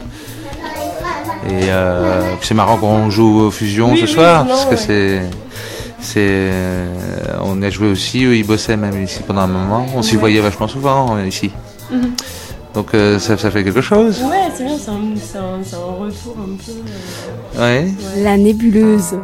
Et 1.46 1.64
euh, 1.70 2.22
c'est 2.40 2.54
marrant 2.54 2.76
qu'on 2.78 3.10
joue 3.10 3.40
au 3.40 3.50
Fusion 3.50 3.92
Oui, 3.92 3.98
ce 3.98 4.04
oui, 4.06 4.12
soir, 4.12 4.44
non, 4.44 4.50
parce 4.50 4.64
que 4.64 4.70
ouais. 4.70 4.76
c'est, 4.76 5.22
c'est, 6.00 6.20
euh, 6.20 6.86
on 7.42 7.60
a 7.62 7.68
joué 7.70 7.88
aussi, 7.88 8.24
eux 8.24 8.34
ils 8.36 8.46
bossaient 8.46 8.76
même 8.76 9.02
ici 9.02 9.20
pendant 9.26 9.42
un 9.42 9.46
moment, 9.46 9.86
on 9.94 10.00
s'y 10.02 10.14
Ouais. 10.14 10.20
voyait 10.20 10.40
vachement 10.40 10.68
souvent 10.68 11.16
euh, 11.16 11.26
ici. 11.26 11.50
Mhm. 11.90 12.12
Donc 12.74 12.88
euh, 12.94 13.18
ça, 13.18 13.36
ça 13.36 13.50
fait 13.50 13.62
quelque 13.62 13.82
chose. 13.82 14.20
Ouais, 14.22 14.50
c'est 14.54 14.64
bien, 14.64 14.76
c'est 14.78 14.90
un, 14.90 15.00
c'est 15.16 15.38
un, 15.38 15.58
c'est 15.62 15.76
un 15.76 15.78
retour 16.02 16.36
un 16.38 16.56
peu. 16.56 16.72
euh, 17.58 17.60
Ouais. 17.84 17.84
ouais. 18.16 18.22
La 18.22 18.36
nébuleuse. 18.36 19.16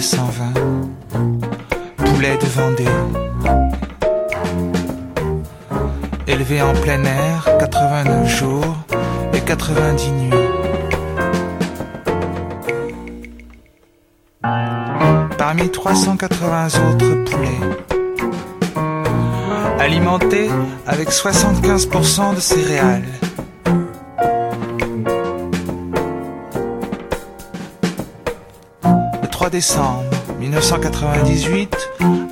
728 0.00 0.02
120. 0.02 0.52
Poulet 1.96 2.36
de 2.38 2.46
Vendée. 2.46 2.84
Élevé 6.26 6.62
en 6.62 6.72
plein 6.74 7.02
air, 7.04 7.48
89 7.58 8.38
jours 8.38 8.76
et 9.32 9.40
90 9.40 10.10
nuits. 10.12 10.30
Parmi 15.36 15.70
380 15.70 16.66
autres 16.66 17.24
poulets. 17.24 17.48
Alimenté 19.78 20.50
avec 20.86 21.10
75% 21.10 22.34
de 22.34 22.40
céréales. 22.40 23.04
Décembre 29.58 30.04
1998, 30.38 31.76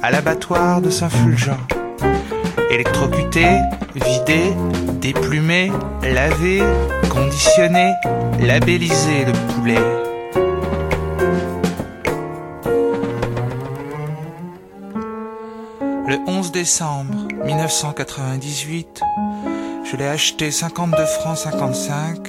à 0.01 0.13
l'abattoir 0.13 0.81
de 0.81 0.91
Saint-Fulgent. 0.91 1.59
Électrocuté, 2.71 3.49
vidé, 3.97 4.55
déplumé, 5.01 5.73
lavé, 6.05 6.63
conditionné, 7.11 7.95
labellisé 8.39 9.25
le 9.25 9.33
poulet. 9.53 9.75
Le 16.07 16.19
11 16.29 16.53
décembre 16.53 17.27
1998, 17.45 19.01
je 19.83 19.97
l'ai 19.97 20.07
acheté 20.07 20.53
52 20.53 21.05
francs 21.07 21.39
55 21.39 22.29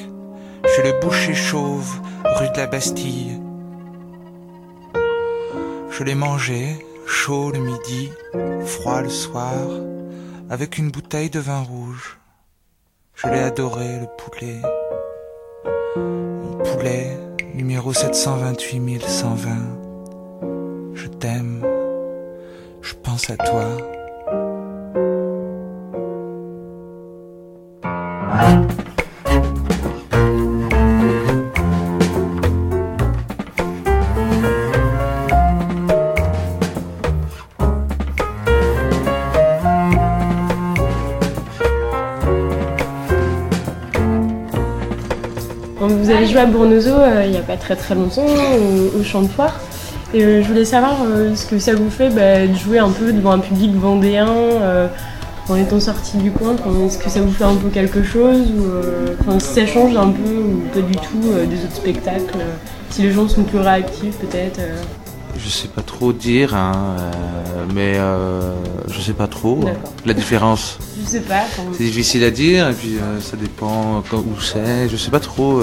chez 0.75 0.81
le 0.81 0.99
boucher 1.01 1.36
chauve, 1.36 2.01
rue 2.39 2.49
de 2.49 2.57
la 2.57 2.65
Bastille. 2.65 3.37
Je 5.97 6.03
l'ai 6.03 6.13
mangé, 6.13 6.86
chaud 7.07 7.49
le 7.51 7.57
midi, 7.57 8.12
froid 8.67 9.01
le 9.01 9.10
soir, 9.10 9.55
avec 10.47 10.77
une 10.77 10.91
bouteille 10.91 11.31
de 11.31 11.39
vin 11.39 11.62
rouge. 11.62 12.19
Je 13.15 13.25
l'ai 13.27 13.39
adoré, 13.39 14.01
le 14.01 14.05
poulet. 14.15 14.62
Mon 15.95 16.57
poulet, 16.63 17.17
numéro 17.55 17.93
728 17.93 19.01
120. 19.01 19.49
Je 20.93 21.07
t'aime. 21.07 21.65
Je 22.83 22.93
pense 22.93 23.31
à 23.31 23.38
toi. 23.38 23.65
Joué 46.38 46.43
à 46.43 46.45
Bournezo 46.45 46.91
euh, 46.91 47.23
il 47.26 47.32
n'y 47.32 47.38
a 47.38 47.41
pas 47.41 47.58
très 47.58 47.76
très 47.76 47.95
longtemps 47.95 48.26
au, 48.26 49.00
au 49.00 49.04
champ 49.04 49.21
de 49.21 49.28
foire. 49.28 49.60
Et 50.13 50.23
euh, 50.23 50.41
je 50.41 50.47
voulais 50.47 50.65
savoir 50.65 50.97
euh, 51.04 51.36
ce 51.36 51.45
que 51.45 51.58
ça 51.60 51.73
vous 51.73 51.89
fait 51.89 52.10
bah, 52.10 52.45
de 52.45 52.54
jouer 52.54 52.78
un 52.80 52.91
peu 52.91 53.12
devant 53.12 53.32
un 53.32 53.39
public 53.39 53.73
vendéen 53.76 54.30
euh, 54.30 54.88
en 55.50 55.56
étant 55.56 55.80
sorti 55.80 56.17
du 56.17 56.32
coin. 56.32 56.56
Est-ce 56.86 57.00
que 57.00 57.10
ça 57.10 57.21
vous 57.21 57.32
fait 57.32 57.43
un 57.43 57.56
peu 57.56 57.69
quelque 57.69 58.04
chose 58.04 58.41
ou 58.52 59.39
si 59.39 59.47
ça 59.47 59.65
change 59.65 59.95
un 59.95 60.10
peu 60.10 60.30
ou 60.30 60.62
pas 60.73 60.82
du 60.82 60.95
tout 60.95 61.21
des 61.50 61.63
autres 61.63 61.76
spectacles 61.76 62.38
Si 62.89 63.02
les 63.02 63.12
gens 63.12 63.28
sont 63.28 63.43
plus 63.43 63.60
réactifs 63.60 64.17
peut-être. 64.17 64.60
Je 65.39 65.50
sais 65.50 65.67
pas 65.67 65.82
trop 65.82 66.12
dire, 66.12 66.54
hein, 66.56 66.95
mais 67.73 67.93
je 68.89 69.00
sais 69.00 69.13
pas 69.13 69.28
trop 69.28 69.62
la 70.06 70.13
différence. 70.13 70.80
Je 71.02 71.12
sais 71.12 71.21
pas. 71.21 71.43
C'est 71.71 71.86
difficile 71.86 72.26
à 72.26 72.32
dire, 72.32 72.67
et 72.67 72.73
puis 72.73 72.97
ça 73.21 73.38
dépend 73.38 74.04
où 74.12 74.41
c'est, 74.41 74.89
je 74.89 74.97
sais 74.97 75.12
pas 75.12 75.21
trop. 75.21 75.62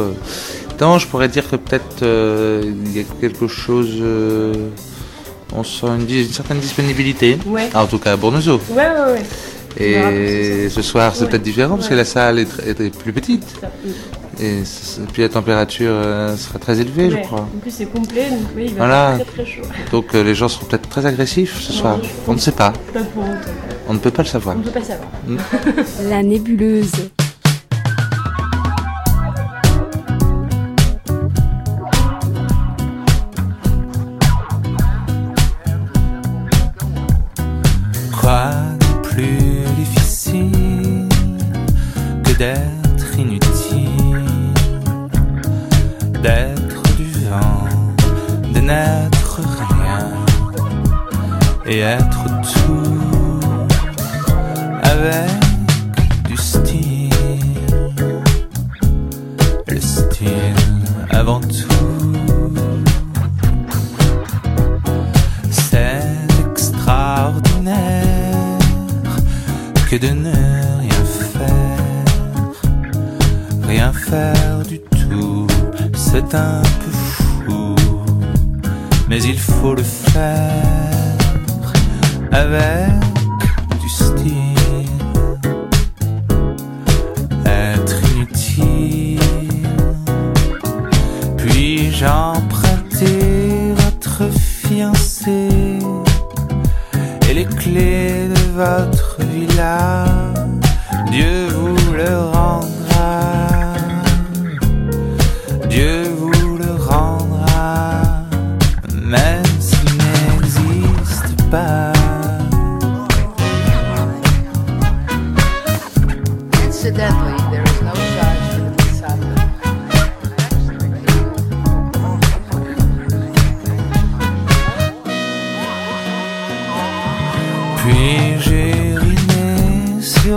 Euh. 0.83 0.85
Non, 0.85 0.99
je 0.99 1.07
pourrais 1.07 1.29
dire 1.29 1.49
que 1.49 1.57
peut-être 1.57 2.03
euh, 2.03 2.63
il 2.87 2.97
y 2.97 3.01
a 3.01 3.05
quelque 3.21 3.47
chose. 3.47 3.91
euh, 4.01 4.53
on 5.55 5.63
sent 5.63 5.87
une, 5.87 6.33
certaine 6.33 6.59
disponibilité. 6.59 7.39
Ouais. 7.47 7.69
Ah, 7.75 7.85
en 7.85 7.87
tout 7.87 7.99
cas 7.99 8.13
à 8.13 8.17
Bournezo. 8.17 8.61
Ouais, 8.71 8.77
ouais, 8.77 9.13
ouais. 9.13 9.23
Et 9.77 10.69
ce 10.69 10.83
soir, 10.83 11.15
c'est 11.15 11.29
peut-être 11.29 11.43
différent 11.43 11.77
parce 11.77 11.89
que 11.89 11.95
la 11.95 12.05
salle 12.05 12.39
est, 12.39 12.99
plus 12.99 13.13
petite. 13.13 13.45
Ça. 13.61 13.69
Et 14.41 14.63
puis 15.13 15.23
la 15.23 15.29
température 15.29 15.93
euh, 15.93 16.37
sera 16.37 16.59
très 16.59 16.81
élevée, 16.81 17.11
je 17.11 17.17
crois. 17.19 17.43
En 17.43 17.59
plus, 17.61 17.71
c'est 17.71 17.87
complet, 17.87 18.31
donc 18.31 18.41
oui, 18.57 18.65
il 18.67 18.75
va 18.75 18.87
Voilà. 18.87 19.19
très 19.19 19.45
très 19.45 19.47
chaud. 19.47 19.63
Donc 19.93 20.15
euh, 20.15 20.25
les 20.25 20.35
gens 20.35 20.49
seront 20.49 20.67
peut-être 20.67 20.89
très 20.89 21.07
agressifs 21.07 21.61
ce 21.61 21.73
soir. 21.73 21.99
On 22.27 22.35
ne 22.35 22.39
sait 22.39 22.53
pas. 22.53 22.73
Pas 22.93 23.01
pour 23.01 23.23
autant. 23.23 23.35
On 23.89 23.95
ne 23.95 23.99
peut 23.99 24.11
pas 24.11 24.23
le 24.23 24.29
savoir. 24.29 24.57
On 24.57 24.59
ne 24.61 24.65
peut 24.65 24.71
pas 24.71 24.85
savoir. 24.85 25.09
La 26.09 26.23
nébuleuse. 26.23 26.91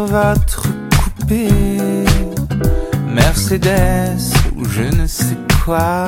Votre 0.07 0.63
coupé 1.03 1.49
Mercedes 3.13 4.33
ou 4.55 4.63
je 4.65 4.83
ne 4.83 5.05
sais 5.05 5.37
quoi 5.65 6.05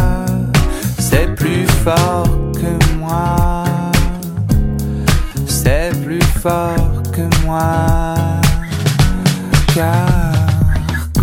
C'est 0.98 1.36
plus 1.36 1.66
fort 1.84 2.30
que 2.54 2.98
moi. 2.98 3.66
C'est 5.46 5.92
plus 6.04 6.24
fort 6.42 7.04
que 7.12 7.24
moi. 7.46 8.16
Car 9.74 10.22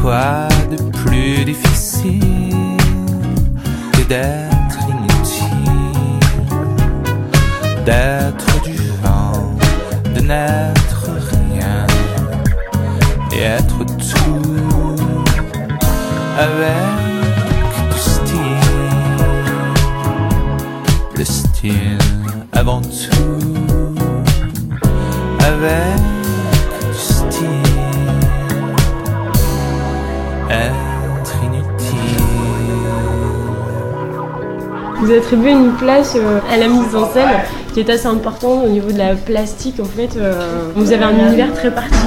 quoi 0.00 0.48
de 0.70 0.76
plus 1.00 1.44
difficile 1.44 2.76
Que 3.92 4.02
d'être 4.08 4.78
inutile? 4.88 6.20
D'être 7.84 8.62
du 8.64 8.76
vent 9.02 9.56
de 10.14 10.20
rien 10.20 10.95
et 13.36 13.42
être 13.42 13.84
tout 13.84 14.96
avec 16.38 16.72
du 17.92 17.98
style, 17.98 18.36
le 21.16 21.24
style 21.24 21.98
avant 22.52 22.80
tout, 22.80 23.98
avec 25.40 26.00
du 26.80 26.98
style. 26.98 27.46
Vous 34.98 35.12
attribuez 35.12 35.52
une 35.52 35.72
place 35.74 36.16
euh, 36.16 36.40
à 36.50 36.56
la 36.56 36.68
mise 36.68 36.94
en 36.96 37.12
scène 37.12 37.28
qui 37.72 37.80
est 37.80 37.90
assez 37.90 38.06
importante 38.06 38.64
au 38.64 38.68
niveau 38.68 38.90
de 38.90 38.98
la 38.98 39.14
plastique 39.14 39.78
en 39.78 39.84
fait. 39.84 40.16
euh, 40.16 40.70
vous 40.74 40.92
avez 40.92 41.04
un 41.04 41.26
univers 41.28 41.52
très 41.52 41.70
particulier. 41.70 42.05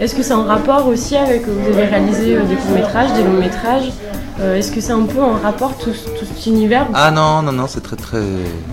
Est-ce 0.00 0.14
que 0.14 0.22
c'est 0.22 0.32
en 0.34 0.44
rapport 0.44 0.86
aussi 0.88 1.16
avec, 1.16 1.46
vous 1.46 1.68
avez 1.72 1.84
réalisé 1.86 2.36
euh, 2.36 2.42
des 2.44 2.54
courts-métrages, 2.56 3.12
des 3.14 3.22
longs-métrages 3.24 3.92
Euh, 4.38 4.56
Est-ce 4.58 4.70
que 4.70 4.82
c'est 4.82 4.92
un 4.92 5.04
peu 5.06 5.22
en 5.22 5.32
rapport 5.42 5.78
tout, 5.78 5.92
tout 5.92 6.26
cet 6.26 6.44
univers 6.46 6.86
Ah 6.92 7.10
non, 7.10 7.40
non, 7.40 7.52
non, 7.52 7.66
c'est 7.66 7.80
très, 7.80 7.96
très, 7.96 8.20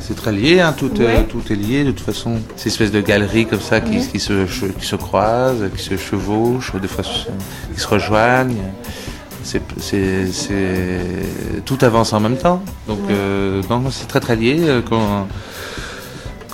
c'est 0.01 0.13
très 0.15 0.33
lié. 0.33 0.59
Hein, 0.59 0.73
tout, 0.77 0.91
euh, 0.99 1.21
tout 1.29 1.41
est 1.49 1.55
lié 1.55 1.85
de 1.85 1.91
toute 1.91 2.05
façon. 2.05 2.31
C'est 2.57 2.65
une 2.65 2.73
espèce 2.73 2.91
de 2.91 2.99
galerie 2.99 3.45
comme 3.45 3.61
ça 3.61 3.79
qui, 3.79 3.97
Ouais. 3.97 4.05
qui, 4.11 4.19
se, 4.19 4.43
qui 4.79 4.85
se 4.85 4.97
croisent, 4.97 5.63
qui 5.75 5.81
se 5.81 5.95
chevauchent, 5.95 6.73
des 6.81 6.89
fois 6.89 7.05
qui 7.05 7.79
se 7.79 7.87
rejoignent. 7.87 8.57
C'est, 9.45 9.61
c'est, 9.79 10.27
c'est- 10.33 11.63
tout 11.65 11.77
avance 11.81 12.11
en 12.11 12.19
même 12.19 12.37
temps. 12.37 12.61
Donc, 12.89 12.99
Ouais. 13.07 13.13
euh, 13.13 13.61
c'est 13.91 14.07
très 14.07 14.19
très 14.19 14.35
lié. 14.35 14.57
Quand, 14.89 15.27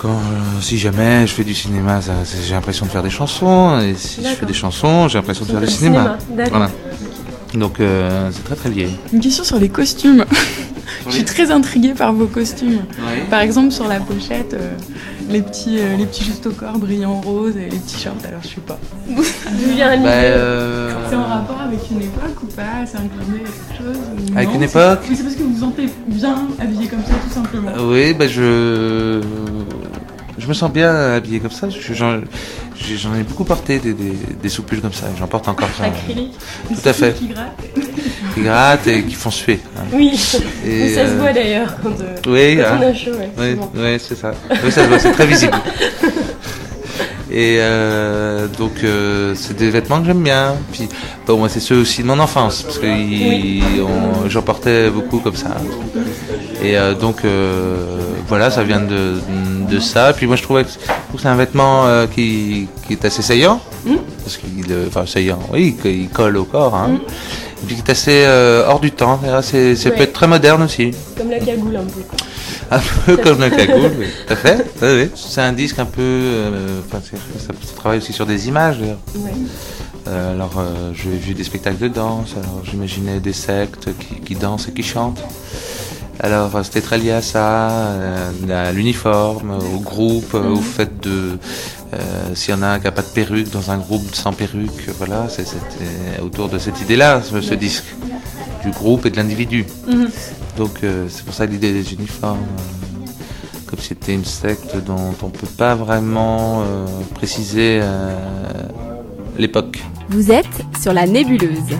quand, 0.00 0.08
euh, 0.08 0.60
si 0.62 0.78
jamais 0.78 1.26
je 1.26 1.32
fais 1.34 1.44
du 1.44 1.54
cinéma, 1.54 2.00
ça- 2.00 2.12
c'est- 2.24 2.42
j'ai 2.46 2.54
l'impression 2.54 2.86
de 2.86 2.90
faire 2.90 3.02
des 3.02 3.10
chansons. 3.10 3.78
Et 3.80 3.94
si 3.96 4.16
je 4.18 4.22
D'accord. 4.22 4.38
fais 4.38 4.46
des 4.46 4.54
chansons, 4.54 5.08
j'ai 5.08 5.18
l'impression 5.18 5.44
de 5.44 5.50
faire 5.50 5.60
du 5.60 5.66
cinéma. 5.68 6.16
D'accord. 6.30 6.50
Voilà. 6.58 6.70
Donc, 7.54 7.80
euh, 7.80 8.30
c'est 8.32 8.44
très 8.44 8.54
très 8.54 8.70
lié. 8.70 8.88
Une 9.12 9.20
question 9.20 9.44
sur 9.44 9.58
les 9.58 9.68
costumes. 9.68 10.24
Je 11.06 11.12
suis 11.12 11.24
très 11.24 11.50
intriguée 11.50 11.94
par 11.94 12.12
vos 12.12 12.26
costumes. 12.26 12.80
Par 13.30 13.40
exemple, 13.40 13.70
sur 13.72 13.86
la 13.88 14.00
pochette, 14.00 14.54
euh, 14.54 14.70
les 15.30 15.40
petits, 15.40 15.78
euh, 15.78 15.96
les 15.96 16.04
petits 16.04 16.24
juste 16.24 16.46
au 16.46 16.50
corps 16.50 16.78
brillants 16.78 17.20
roses 17.20 17.56
et 17.56 17.70
les 17.70 17.78
petits 17.78 17.98
shorts. 18.02 18.16
Alors, 18.26 18.40
je 18.42 18.48
sais 18.48 18.54
pas. 18.66 18.78
D'où 19.08 19.70
vient 19.74 19.90
l'idée 19.94 20.04
Bah, 20.04 20.10
euh, 20.10 20.92
C'est 21.08 21.16
en 21.16 21.24
rapport 21.24 21.60
avec 21.60 21.78
une 21.90 22.02
époque 22.02 22.42
ou 22.42 22.46
pas? 22.46 22.84
C'est 22.86 22.96
un 22.98 23.00
clin 23.02 23.32
d'œil 23.32 23.42
à 23.44 23.78
quelque 23.78 23.78
chose 23.78 24.02
ou 24.12 24.36
Avec 24.36 24.48
non? 24.48 24.54
une 24.56 24.62
époque? 24.64 25.00
Oui, 25.08 25.16
c'est 25.16 25.22
parce 25.22 25.34
que 25.36 25.42
vous 25.42 25.54
vous 25.54 25.60
sentez 25.60 25.88
bien 26.08 26.36
habillé 26.60 26.86
comme 26.88 27.04
ça, 27.04 27.14
tout 27.26 27.34
simplement. 27.34 27.70
Oui, 27.88 28.12
bah 28.14 28.26
je. 28.28 29.20
Je 30.40 30.46
me 30.48 30.54
sens 30.54 30.72
bien 30.72 30.90
habillé 31.14 31.38
comme 31.38 31.50
ça. 31.50 31.68
Je- 31.68 31.94
J'en 31.94 33.14
ai 33.14 33.22
beaucoup 33.22 33.44
porté 33.44 33.78
des, 33.78 33.92
des, 33.92 34.12
des 34.42 34.48
soupules 34.48 34.80
comme 34.80 34.92
ça. 34.92 35.06
J'en 35.18 35.26
porte 35.26 35.46
encore. 35.48 35.68
ça. 35.76 35.84
Acrylique. 35.84 36.32
Tout 36.68 36.88
à 36.88 36.92
fait. 36.94 37.12
Qui 37.14 37.28
grattent. 37.28 37.62
Qui 38.34 38.40
grattent 38.40 38.86
et 38.86 39.02
qui 39.04 39.14
font 39.14 39.30
suer. 39.30 39.60
hein. 39.76 39.82
Oui, 39.92 40.12
Et, 40.66 40.88
ça 40.94 41.06
se 41.06 41.10
euh, 41.12 41.16
voit 41.18 41.32
d'ailleurs 41.32 41.76
quand, 41.82 41.90
euh, 42.00 42.16
Oui, 42.26 42.56
quand 42.56 42.62
hein. 42.74 42.80
on 42.82 42.86
a 42.88 42.94
chaud. 42.94 43.10
Ouais, 43.12 43.30
Oui, 43.38 43.44
c'est 43.50 43.54
bon. 43.56 43.70
oui, 43.76 43.96
c'est 44.00 44.14
ça. 44.16 44.32
Oui, 44.64 44.72
ça 44.72 44.82
se 44.84 44.88
voit, 44.88 44.98
c'est 44.98 45.12
très 45.12 45.26
visible. 45.26 45.52
Et 47.32 47.58
euh, 47.60 48.48
donc, 48.58 48.72
euh, 48.82 49.34
c'est 49.36 49.56
des 49.56 49.70
vêtements 49.70 50.00
que 50.00 50.06
j'aime 50.06 50.22
bien. 50.22 50.54
Puis, 50.72 50.88
bon, 51.26 51.36
moi, 51.38 51.48
c'est 51.48 51.60
ceux 51.60 51.76
aussi 51.80 52.02
de 52.02 52.08
mon 52.08 52.18
enfance, 52.18 52.62
parce 52.62 52.78
que 52.78 52.86
j'en 54.28 54.42
portais 54.42 54.90
beaucoup 54.90 55.18
comme 55.20 55.36
ça. 55.36 55.56
Et 56.62 56.76
euh, 56.76 56.94
donc, 56.94 57.24
euh, 57.24 57.76
voilà, 58.28 58.50
ça 58.50 58.62
vient 58.62 58.80
de, 58.80 59.14
de 59.68 59.80
ça. 59.80 60.12
Puis 60.12 60.26
moi, 60.26 60.36
je 60.36 60.42
trouvais 60.42 60.64
que 60.64 60.70
je 60.70 60.76
trouve 60.78 61.16
que 61.16 61.22
c'est 61.22 61.28
un 61.28 61.36
vêtement 61.36 61.86
euh, 61.86 62.06
qui, 62.06 62.68
qui 62.86 62.92
est 62.94 63.04
assez 63.04 63.22
saillant. 63.22 63.60
Parce 64.24 64.36
qu'il, 64.36 64.66
enfin, 64.86 65.06
saillant, 65.06 65.40
oui, 65.52 65.76
il 65.84 66.08
colle 66.08 66.36
au 66.36 66.44
corps. 66.44 66.74
Hein. 66.74 67.00
Et 67.62 67.66
puis 67.66 67.74
qui 67.76 67.80
est 67.82 67.90
assez 67.90 68.26
hors 68.66 68.80
du 68.80 68.92
temps. 68.92 69.20
C'est, 69.42 69.74
c'est 69.76 69.90
peut 69.90 70.02
être 70.02 70.12
très 70.12 70.28
moderne 70.28 70.62
aussi. 70.62 70.92
Comme 71.16 71.30
la 71.30 71.38
cagoule 71.38 71.76
un 71.76 71.84
peu. 71.84 72.02
Un 72.72 72.80
peu 73.04 73.16
comme 73.16 73.40
la 73.40 73.50
cagoule, 73.50 73.90
oui, 73.98 74.06
tout 74.26 74.32
à 74.32 74.36
fait. 74.36 74.64
Oui, 74.80 74.88
oui. 74.92 75.10
C'est 75.16 75.40
un 75.40 75.52
disque 75.52 75.80
un 75.80 75.86
peu. 75.86 76.00
euh, 76.00 76.80
ça, 76.92 76.98
ça 77.38 77.52
travaille 77.74 77.98
aussi 77.98 78.12
sur 78.12 78.26
des 78.26 78.46
images 78.46 78.78
d'ailleurs. 78.78 78.98
Euh, 80.06 80.32
alors, 80.32 80.52
euh, 80.58 80.92
j'ai 80.94 81.10
vu 81.10 81.34
des 81.34 81.42
spectacles 81.42 81.78
de 81.78 81.88
danse, 81.88 82.34
alors 82.36 82.62
j'imaginais 82.64 83.18
des 83.18 83.32
sectes 83.32 83.88
qui, 83.98 84.20
qui 84.20 84.34
dansent 84.36 84.68
et 84.68 84.72
qui 84.72 84.84
chantent. 84.84 85.20
Alors, 86.22 86.50
c'était 86.64 86.82
très 86.82 86.98
lié 86.98 87.12
à 87.12 87.22
ça, 87.22 87.70
euh, 87.70 88.30
à 88.68 88.72
l'uniforme, 88.72 89.52
au 89.74 89.78
groupe, 89.80 90.34
euh, 90.34 90.50
au 90.50 90.56
fait 90.56 91.00
de. 91.02 91.38
euh, 91.94 91.98
S'il 92.34 92.54
y 92.54 92.56
en 92.56 92.62
a 92.62 92.68
un 92.68 92.78
qui 92.78 92.84
n'a 92.84 92.92
pas 92.92 93.02
de 93.02 93.06
perruque 93.08 93.50
dans 93.50 93.70
un 93.70 93.78
groupe 93.78 94.14
sans 94.14 94.32
perruque, 94.32 94.88
voilà, 94.98 95.28
c'est- 95.28 95.46
c'était 95.46 96.20
autour 96.22 96.48
de 96.50 96.58
cette 96.58 96.80
idée-là, 96.80 97.22
ce, 97.22 97.40
ce 97.40 97.54
disque, 97.54 97.84
du 98.64 98.70
groupe 98.70 99.06
et 99.06 99.10
de 99.10 99.16
l'individu. 99.16 99.64
Donc, 100.58 100.80
euh, 100.84 101.06
c'est 101.08 101.24
pour 101.24 101.32
ça 101.34 101.46
l'idée 101.46 101.72
des 101.72 101.94
uniformes. 101.94 102.38
comme 103.66 103.78
si 103.78 103.88
c'était 103.90 104.14
une 104.14 104.24
secte 104.24 104.74
dont 104.84 105.14
on 105.22 105.28
peut 105.30 105.46
pas 105.56 105.76
vraiment 105.76 106.62
euh, 106.62 106.86
préciser 107.14 107.78
euh, 107.80 108.12
l'époque. 109.38 109.78
Vous 110.08 110.32
êtes 110.32 110.64
sur 110.82 110.92
la 110.92 111.06
nébuleuse. 111.06 111.70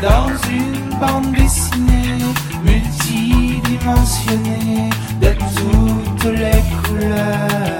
Dans 0.00 0.28
une 0.48 0.90
bande 1.00 1.32
dessinée 1.32 2.22
multidimensionnée 2.62 4.88
de 5.20 5.30
toutes 5.56 6.32
les 6.32 6.62
couleurs. 6.82 7.79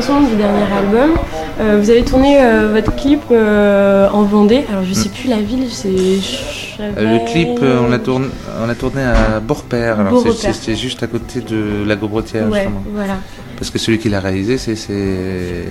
Chansons 0.00 0.20
du 0.20 0.36
dernier 0.36 0.64
album. 0.78 1.10
Euh, 1.58 1.78
vous 1.80 1.88
avez 1.88 2.04
tourné 2.04 2.36
euh, 2.38 2.70
votre 2.72 2.94
clip 2.96 3.22
euh, 3.30 4.08
en 4.10 4.24
Vendée. 4.24 4.64
Alors 4.70 4.84
je 4.84 4.92
sais 4.92 5.08
plus 5.08 5.28
la 5.28 5.40
ville, 5.40 5.68
c'est. 5.70 5.88
Le 6.78 7.24
clip, 7.30 7.58
on 7.62 7.88
l'a 7.88 7.98
tourné, 7.98 8.26
on 8.62 8.66
l'a 8.66 8.74
tourné 8.74 9.02
à 9.02 9.40
Beaurepaire. 9.40 10.00
Alors 10.00 10.22
c'est- 10.52 10.74
juste 10.74 11.02
à 11.02 11.06
côté 11.06 11.40
de 11.40 11.82
la 11.86 11.96
Gaubretière, 11.96 12.46
Ouais, 12.50 12.58
justement. 12.60 12.82
voilà. 12.92 13.16
Parce 13.58 13.70
que 13.70 13.78
celui 13.78 13.98
qui 13.98 14.10
l'a 14.10 14.20
réalisé, 14.20 14.58
c'est 14.58 15.64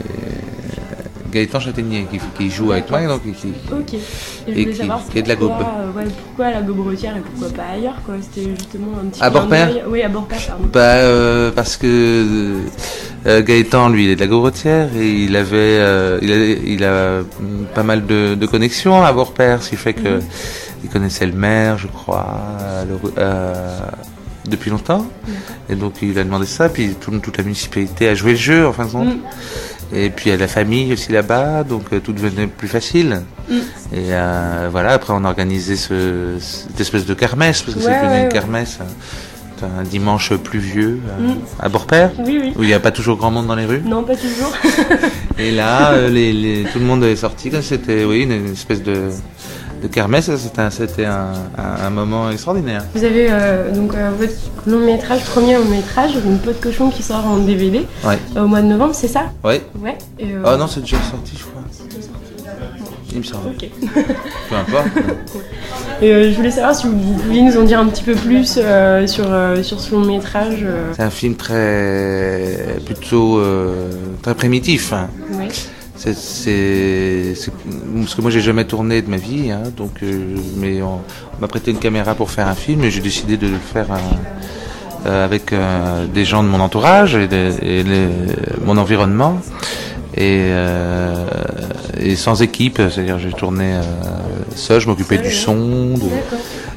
Gaëtan 1.31 1.59
Châtaignier 1.59 2.07
qui, 2.09 2.19
qui 2.37 2.49
joue 2.49 2.71
avec 2.71 2.89
moi, 2.89 3.03
et 3.03 3.07
donc 3.07 3.21
qui- 3.23 3.33
qui- 3.33 3.53
Ok. 3.71 3.93
Et 3.93 3.99
je 4.47 4.51
Et 4.51 4.51
voulais 4.63 4.65
qui- 4.71 4.77
savoir 4.77 5.01
qui 5.11 5.19
est 5.19 5.21
de 5.21 5.27
la 5.27 5.35
Gaube. 5.35 5.51
euh, 5.51 5.97
ouais, 5.99 6.05
pourquoi 6.25 6.49
la 6.49 6.61
Gaubretière 6.63 7.15
et 7.17 7.19
pourquoi 7.19 7.49
pas 7.55 7.73
ailleurs 7.75 8.01
quoi. 8.05 8.15
C'était 8.21 8.49
justement 8.57 8.87
un 9.03 9.05
petit. 9.09 9.21
À 9.21 9.29
d'œil. 9.29 9.83
Oui, 9.87 10.01
à 10.01 10.09
pardon. 10.47 10.65
Bah, 10.73 10.79
euh, 10.79 11.51
parce 11.51 11.77
que 11.77 12.61
euh, 13.27 13.41
Gaëtan, 13.41 13.89
lui, 13.89 14.05
il 14.05 14.09
est 14.11 14.15
de 14.15 14.21
la 14.21 14.27
Gaubretière 14.27 14.89
et 14.95 15.09
il 15.09 15.35
avait, 15.35 15.55
euh, 15.79 16.19
il 16.21 16.31
a, 16.31 16.35
il 16.37 16.83
a 16.83 17.21
mm, 17.21 17.65
pas 17.73 17.83
mal 17.83 18.05
de, 18.05 18.35
de 18.35 18.45
connexions 18.45 19.03
à 19.03 19.11
Beaurepaire, 19.13 19.61
ce 19.63 19.69
qui 19.71 19.75
fait 19.77 19.93
que 19.93 20.19
il 20.83 20.89
connaissait 20.89 21.25
le 21.25 21.33
maire, 21.33 21.77
je 21.77 21.87
crois, 21.87 22.27
euh, 22.61 22.85
le- 22.85 23.11
euh, 23.17 23.79
depuis 24.47 24.69
longtemps. 24.69 25.07
Et 25.69 25.75
donc 25.75 25.95
il 26.03 26.17
a 26.19 26.23
demandé 26.23 26.45
ça, 26.45 26.69
puis 26.69 26.95
tout- 26.99 27.17
toute 27.19 27.37
la 27.37 27.43
municipalité 27.43 28.07
a 28.09 28.13
joué 28.15 28.31
le 28.31 28.37
jeu 28.37 28.67
en 28.67 28.73
fin 28.73 28.85
de 28.85 28.91
compte. 28.91 29.07
Mm. 29.15 29.95
Et 29.95 30.09
puis 30.09 30.25
il 30.27 30.31
y 30.31 30.35
a 30.35 30.37
la 30.37 30.47
famille 30.47 30.91
aussi 30.93 31.11
là-bas, 31.11 31.63
donc 31.63 31.85
tout 32.03 32.13
devenait 32.13 32.47
plus 32.47 32.67
facile. 32.67 33.21
Mm. 33.49 33.53
Et 33.53 33.59
euh, 34.11 34.67
voilà, 34.71 34.91
après 34.93 35.13
on 35.15 35.23
a 35.25 35.27
organisé 35.29 35.75
ce, 35.75 36.35
cette 36.39 36.79
espèce 36.79 37.05
de 37.05 37.13
kermesse, 37.15 37.63
parce 37.63 37.75
que 37.77 37.81
Ouais, 37.83 37.85
c'est 37.91 38.01
devenu 38.01 38.11
ouais, 38.19 38.23
une 38.25 38.29
kermesse. 38.31 38.77
euh, 38.81 38.85
Un 39.63 39.83
dimanche 39.83 40.33
pluvieux 40.35 40.99
euh, 41.09 41.27
Mm. 41.33 41.35
à 41.59 41.69
Beaurepaire, 41.69 42.11
Oui, 42.19 42.39
oui. 42.41 42.53
où 42.57 42.63
il 42.63 42.67
n'y 42.67 42.73
a 42.73 42.79
pas 42.79 42.91
toujours 42.91 43.17
grand 43.17 43.31
monde 43.31 43.47
dans 43.47 43.55
les 43.55 43.65
rues. 43.65 43.81
Non, 43.85 44.03
pas 44.03 44.15
toujours. 44.15 44.51
Et 45.39 45.51
là, 45.51 45.91
euh, 45.91 46.09
les, 46.09 46.33
les- 46.33 46.63
tout 46.71 46.79
le 46.79 46.85
monde 46.85 47.03
est 47.03 47.15
sorti, 47.15 47.51
c'était 47.61 48.03
oui, 48.05 48.23
une, 48.23 48.51
espèce 48.51 48.81
de, 48.83 49.09
de 49.81 49.87
kermesse. 49.87 50.29
C'était 50.71 51.05
un, 51.05 51.89
moment 51.89 52.29
extraordinaire. 52.31 52.83
Vous 52.95 53.03
avez 53.03 53.27
euh, 53.29 53.71
donc 53.73 53.93
votre 54.19 54.33
long 54.67 54.79
métrage, 54.85 55.23
premier 55.25 55.55
long 55.55 55.65
métrage, 55.65 56.11
une 56.25 56.37
peau 56.39 56.51
de 56.51 56.55
cochon 56.61 56.89
qui 56.89 57.03
sort 57.03 57.25
en 57.25 57.37
DVD 57.37 57.85
Ouais. 58.05 58.17
au 58.37 58.47
mois 58.47 58.61
de 58.61 58.67
novembre, 58.67 58.93
c'est 58.95 59.07
ça 59.07 59.25
Ouais. 59.43 59.61
Ouais. 59.81 59.97
Et, 60.19 60.27
Oh 60.45 60.57
non, 60.57 60.67
c'est 60.67 60.81
déjà 60.81 60.97
sorti, 61.11 61.33
je 61.37 61.43
crois. 61.43 61.61
Il 63.15 63.19
me 63.19 63.23
semble. 63.23 63.47
Ok. 63.49 63.69
Peu 64.49 64.55
importe. 64.55 64.87
Et 66.01 66.11
euh, 66.13 66.29
je 66.31 66.35
voulais 66.35 66.51
savoir 66.51 66.75
si 66.75 66.85
vous 66.87 67.13
pouviez 67.23 67.41
nous 67.41 67.57
en 67.57 67.63
dire 67.63 67.79
un 67.79 67.87
petit 67.87 68.03
peu 68.03 68.13
plus 68.13 68.55
euh, 68.61 69.07
sur, 69.07 69.25
euh, 69.31 69.63
sur 69.63 69.79
ce 69.79 69.91
long 69.95 70.01
métrage. 70.01 70.65
C'est 70.95 71.01
un 71.03 71.09
film 71.09 71.35
très 71.35 72.77
plutôt 72.85 73.41
très 74.21 74.35
primitif. 74.35 74.93
hein. 74.93 75.07
Ouais. 75.33 75.47
C'est, 75.97 77.33
parce 78.01 78.13
que 78.15 78.21
moi 78.21 78.29
j'ai 78.29 78.41
jamais 78.41 78.65
tourné 78.65 79.01
de 79.01 79.09
ma 79.09 79.15
vie, 79.17 79.49
hein, 79.49 79.63
donc 79.77 79.91
mais 80.57 80.81
on, 80.81 80.95
on 80.95 81.41
m'a 81.41 81.47
prêté 81.47 81.71
une 81.71 81.79
caméra 81.79 82.13
pour 82.15 82.29
faire 82.31 82.47
un 82.49 82.53
film 82.53 82.83
et 82.83 82.91
j'ai 82.91 82.99
décidé 83.01 83.37
de 83.37 83.47
le 83.47 83.57
faire 83.57 83.87
avec 85.05 85.53
des 86.13 86.25
gens 86.25 86.43
de 86.43 86.49
mon 86.49 86.59
entourage 86.59 87.15
et, 87.15 87.27
de- 87.27 87.51
et 87.61 87.83
les- 87.83 88.09
mon 88.65 88.77
environnement 88.77 89.39
et, 90.17 90.41
euh, 90.49 91.25
et 91.99 92.15
sans 92.15 92.41
équipe, 92.41 92.77
c'est-à-dire 92.89 93.19
j'ai 93.19 93.31
tourné 93.31 93.73
euh, 93.75 93.81
seul, 94.55 94.79
je 94.81 94.87
m'occupais 94.87 95.17
du 95.17 95.31
son, 95.31 95.93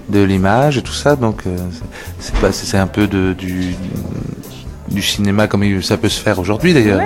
de, 0.09 0.23
l'image 0.23 0.79
et 0.79 0.83
tout 0.83 0.93
ça, 0.93 1.17
donc 1.17 1.43
euh, 1.47 1.57
c'est, 2.21 2.35
pas, 2.37 2.53
c'est 2.53 2.77
un 2.79 2.87
peu 2.87 3.07
de, 3.07 3.33
du 3.33 3.75
du 4.91 5.03
cinéma 5.03 5.47
comme 5.49 5.65
il- 5.65 5.85
ça 5.85 5.99
peut 5.99 6.09
se 6.09 6.19
faire 6.21 6.39
aujourd'hui 6.39 6.73
d'ailleurs, 6.73 7.03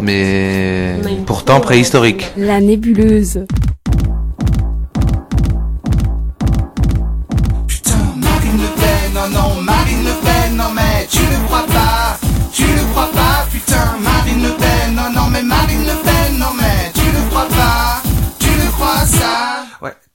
mais 0.00 0.96
pourtant 1.26 1.60
préhistorique. 1.60 2.26
La 2.36 2.60
nébuleuse. 2.60 3.44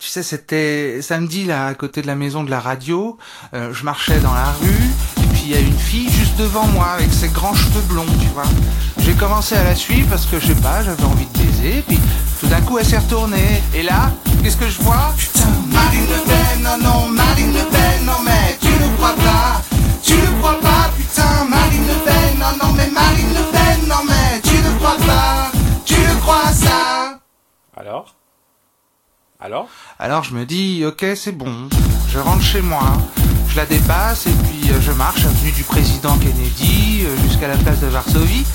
Tu 0.09 0.13
sais, 0.13 0.23
c'était 0.23 1.03
samedi, 1.03 1.45
là, 1.45 1.67
à 1.67 1.75
côté 1.75 2.01
de 2.01 2.07
la 2.07 2.15
maison 2.15 2.43
de 2.43 2.49
la 2.49 2.59
radio, 2.59 3.19
euh, 3.53 3.71
je 3.71 3.83
marchais 3.83 4.19
dans 4.21 4.33
la 4.33 4.51
rue, 4.59 4.89
et 5.21 5.27
puis 5.33 5.41
il 5.45 5.51
y 5.51 5.53
a 5.53 5.59
une 5.59 5.77
fille 5.77 6.09
juste 6.09 6.35
devant 6.35 6.65
moi, 6.65 6.87
avec 6.95 7.13
ses 7.13 7.27
grands 7.27 7.53
cheveux 7.53 7.81
blonds, 7.81 8.07
tu 8.19 8.25
vois. 8.33 8.49
J'ai 8.97 9.13
commencé 9.13 9.53
à 9.53 9.63
la 9.63 9.75
suivre 9.75 10.09
parce 10.09 10.25
que, 10.25 10.39
je 10.39 10.47
sais 10.47 10.61
pas, 10.61 10.83
j'avais 10.83 11.03
envie 11.03 11.27
de 11.27 11.37
baiser, 11.37 11.83
puis 11.87 11.99
tout 12.39 12.47
d'un 12.47 12.59
coup, 12.61 12.79
elle 12.79 12.87
s'est 12.87 12.97
retournée, 12.97 13.61
et 13.75 13.83
là, 13.83 14.11
qu'est-ce 14.41 14.57
que 14.57 14.67
je 14.67 14.81
vois? 14.81 15.13
Putain, 15.15 15.47
Marine 15.71 16.07
Le 16.07 16.23
Pen, 16.25 16.63
non, 16.63 16.77
non, 16.81 17.09
Marine 17.09 17.53
Le 17.53 17.69
Pen, 17.69 18.05
non, 18.07 18.19
mais 18.25 18.57
tu 18.59 18.67
ne 18.67 18.95
crois 18.97 19.13
pas, 19.13 19.61
tu 20.01 20.13
ne 20.15 20.39
crois 20.39 20.59
pas, 20.59 20.89
putain, 20.97 21.45
Marine 21.47 21.85
Le 21.87 22.03
Pen, 22.03 22.39
non, 22.39 22.65
non, 22.65 22.73
mais 22.73 22.89
Marine 22.89 23.29
Le 23.29 23.51
Pen, 23.51 23.87
non, 23.87 24.03
mais 24.07 24.41
tu 24.41 24.55
ne 24.55 24.75
crois 24.79 24.97
pas, 25.05 25.51
tu 25.85 25.93
ne 25.93 26.19
crois 26.19 26.51
ça? 26.51 27.19
Alors? 27.77 28.15
Alors? 29.41 29.69
Alors 29.99 30.23
je 30.25 30.35
me 30.35 30.45
dis, 30.45 30.83
ok, 30.85 31.05
c'est 31.15 31.31
bon, 31.31 31.69
je 32.09 32.19
rentre 32.19 32.41
chez 32.43 32.61
moi, 32.61 32.91
je 33.47 33.55
la 33.55 33.65
dépasse 33.65 34.27
et 34.27 34.31
puis 34.31 34.69
euh, 34.69 34.81
je 34.81 34.91
marche 34.91 35.23
avenue 35.23 35.53
du 35.53 35.63
président 35.63 36.17
Kennedy 36.17 37.03
euh, 37.05 37.15
jusqu'à 37.23 37.47
la 37.47 37.55
place 37.55 37.79
de 37.79 37.87
Varsovie. 37.87 38.45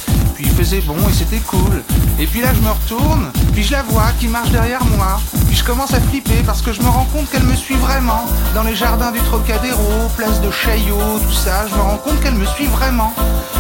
Il 0.45 0.51
faisait 0.51 0.81
bon 0.81 0.97
et 1.09 1.13
c'était 1.13 1.39
cool. 1.39 1.83
Et 2.19 2.27
puis 2.27 2.41
là 2.41 2.49
je 2.55 2.61
me 2.61 2.71
retourne, 2.71 3.31
puis 3.53 3.65
je 3.65 3.73
la 3.73 3.83
vois 3.83 4.13
qui 4.21 4.29
marche 4.29 4.51
derrière 4.51 4.85
moi. 4.85 5.21
Puis 5.47 5.57
je 5.57 5.65
commence 5.65 5.93
à 5.95 6.01
flipper 6.01 6.43
parce 6.47 6.63
que 6.63 6.73
je 6.73 6.81
me 6.81 6.89
rends 6.89 7.07
compte 7.13 7.29
qu'elle 7.31 7.43
me 7.43 7.57
suit 7.57 7.77
vraiment. 7.77 8.27
Dans 8.55 8.63
les 8.63 8.77
jardins 8.77 9.11
du 9.11 9.21
Trocadéro, 9.21 10.09
place 10.17 10.41
de 10.41 10.51
Chaillot, 10.51 11.19
tout 11.27 11.33
ça, 11.33 11.67
je 11.69 11.75
me 11.75 11.81
rends 11.81 11.97
compte 11.97 12.21
qu'elle 12.21 12.35
me 12.35 12.47
suit 12.47 12.67
vraiment. 12.67 13.13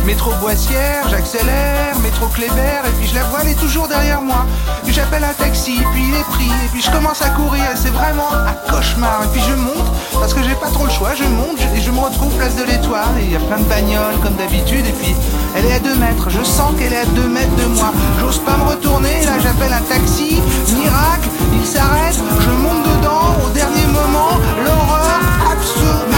Métro 0.04 0.32
Boissière, 0.40 1.08
j'accélère, 1.08 1.98
métro 2.02 2.26
Kléber, 2.26 2.82
et 2.86 2.90
puis 2.98 3.08
je 3.08 3.14
la 3.14 3.24
vois, 3.24 3.40
elle 3.42 3.48
est 3.48 3.58
toujours 3.58 3.88
derrière 3.88 4.20
moi. 4.20 4.44
Puis 4.84 4.92
j'appelle 4.92 5.24
un 5.24 5.32
taxi, 5.32 5.80
puis 5.92 6.04
il 6.08 6.14
est 6.14 6.24
pris, 6.24 6.50
et 6.64 6.68
puis 6.70 6.82
je 6.82 6.90
commence 6.90 7.22
à 7.22 7.30
courir, 7.30 7.64
et 7.64 7.76
c'est 7.76 7.92
vraiment 7.92 8.28
un 8.30 8.70
cauchemar. 8.70 9.22
Et 9.24 9.28
puis 9.28 9.40
je 9.48 9.54
monte, 9.54 9.90
parce 10.12 10.34
que 10.34 10.42
j'ai 10.42 10.54
pas 10.54 10.68
trop 10.68 10.84
le 10.84 10.90
choix, 10.90 11.14
je 11.14 11.24
monte, 11.24 11.58
et 11.74 11.80
je 11.80 11.90
me 11.90 12.00
retrouve 12.00 12.34
place 12.36 12.54
de 12.56 12.64
l'Étoile, 12.64 13.16
et 13.18 13.24
il 13.24 13.32
y 13.32 13.36
a 13.36 13.40
plein 13.40 13.58
de 13.58 13.64
bagnoles 13.64 14.18
comme 14.22 14.34
d'habitude, 14.34 14.86
et 14.86 14.92
puis 14.92 15.14
elle 15.56 15.64
est 15.64 15.72
à 15.72 15.78
2 15.78 15.94
mètres, 15.94 16.28
je 16.28 16.42
sens 16.42 16.73
qu'elle 16.78 16.92
est 16.92 17.02
à 17.02 17.06
2 17.06 17.28
mètres 17.28 17.56
de 17.56 17.66
moi. 17.76 17.92
J'ose 18.20 18.38
pas 18.38 18.56
me 18.56 18.70
retourner, 18.70 19.24
là 19.24 19.38
j'appelle 19.42 19.72
un 19.72 19.82
taxi, 19.82 20.40
miracle, 20.74 21.28
il 21.52 21.66
s'arrête, 21.66 22.18
je 22.40 22.50
monte 22.50 22.82
dedans, 22.82 23.36
au 23.44 23.50
dernier 23.50 23.86
moment, 23.86 24.38
l'horreur 24.64 25.20
absolue. 25.52 26.13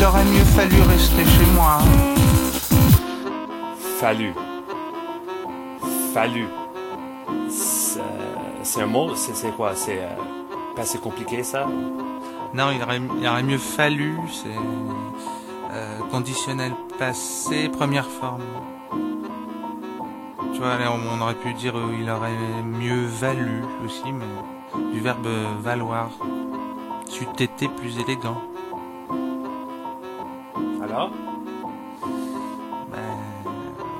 Qu'il 0.00 0.06
aurait 0.06 0.24
mieux 0.24 0.44
fallu 0.44 0.80
rester 0.80 1.24
chez 1.26 1.50
moi. 1.54 1.78
Fallu. 3.98 4.32
Fallu. 6.14 6.46
C'est 7.50 8.80
un 8.80 8.86
mot, 8.86 9.14
c'est 9.14 9.36
c'est 9.36 9.50
quoi? 9.50 9.74
C'est 9.74 9.98
euh, 9.98 10.08
pas 10.74 10.82
assez 10.82 10.96
compliqué 10.96 11.42
ça? 11.42 11.66
Non, 12.54 12.70
il 12.70 12.82
aurait, 12.82 12.98
il 13.20 13.28
aurait 13.28 13.42
mieux 13.42 13.58
fallu, 13.58 14.18
c'est 14.32 14.48
euh, 15.70 15.98
conditionnel 16.10 16.72
passé, 16.98 17.68
première 17.68 18.08
forme. 18.08 18.44
Tu 20.54 20.60
vois, 20.60 20.78
là, 20.78 20.92
on 20.92 21.20
aurait 21.20 21.34
pu 21.34 21.52
dire 21.52 21.76
euh, 21.76 21.94
il 22.00 22.08
aurait 22.08 22.62
mieux 22.64 23.04
valu 23.04 23.64
aussi, 23.84 24.12
mais 24.12 24.82
du 24.94 25.00
verbe 25.00 25.28
valoir. 25.60 26.08
Tu 27.12 27.26
t'étais 27.26 27.68
plus 27.68 27.98
élégant. 27.98 28.40
Alors 30.90 31.10
Ben, 32.90 32.98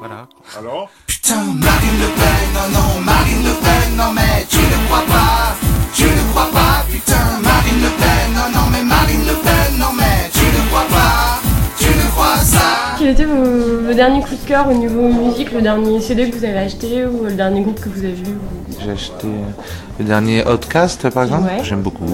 voilà. 0.01 0.26
Alors 0.59 0.88
Putain, 1.07 1.36
Marine 1.36 1.99
Le 2.01 2.09
Pen, 2.18 2.47
non, 2.55 2.78
non, 2.80 3.01
Marine 3.05 3.45
Le 3.45 3.55
Pen, 3.62 3.97
non, 3.97 4.12
mais 4.14 4.45
tu 4.49 4.57
ne 4.59 4.86
crois 4.86 5.05
pas, 5.07 5.55
tu 5.95 6.05
ne 6.05 6.30
crois 6.32 6.49
pas, 6.53 6.84
putain, 6.91 7.14
Marine 7.43 7.82
Le 7.82 7.91
Pen, 7.91 8.34
non, 8.34 8.59
non, 8.61 8.66
mais 8.72 8.82
Marine 8.82 9.20
Le 9.20 9.34
Pen, 9.34 9.78
non, 9.78 9.93
mais 9.97 10.30
tu 10.32 10.45
ne 10.47 10.66
crois 10.68 10.86
pas, 10.91 11.41
tu 11.78 11.88
ne 11.88 12.11
crois 12.11 12.36
ça. 12.38 12.97
Que 12.99 13.05
était 13.05 13.24
vos, 13.24 13.86
vos 13.86 13.95
derniers 13.95 14.20
coups 14.22 14.43
de 14.43 14.49
cœur 14.49 14.68
au 14.68 14.74
niveau 14.74 15.09
musique, 15.12 15.53
le 15.53 15.62
dernier 15.62 16.01
CD 16.01 16.28
que 16.30 16.36
vous 16.36 16.45
avez 16.45 16.59
acheté 16.59 17.05
ou 17.07 17.24
le 17.24 17.32
dernier 17.34 17.62
groupe 17.62 17.80
que 17.80 17.88
vous 17.88 17.99
avez 18.01 18.12
vu? 18.14 18.34
J'ai 18.82 18.91
acheté 18.91 19.26
euh, 19.26 19.51
le 19.99 20.05
dernier 20.07 20.47
Outcast, 20.49 21.09
par 21.11 21.24
exemple. 21.24 21.45
Ouais. 21.45 21.62
J'aime 21.62 21.82
beaucoup, 21.82 22.07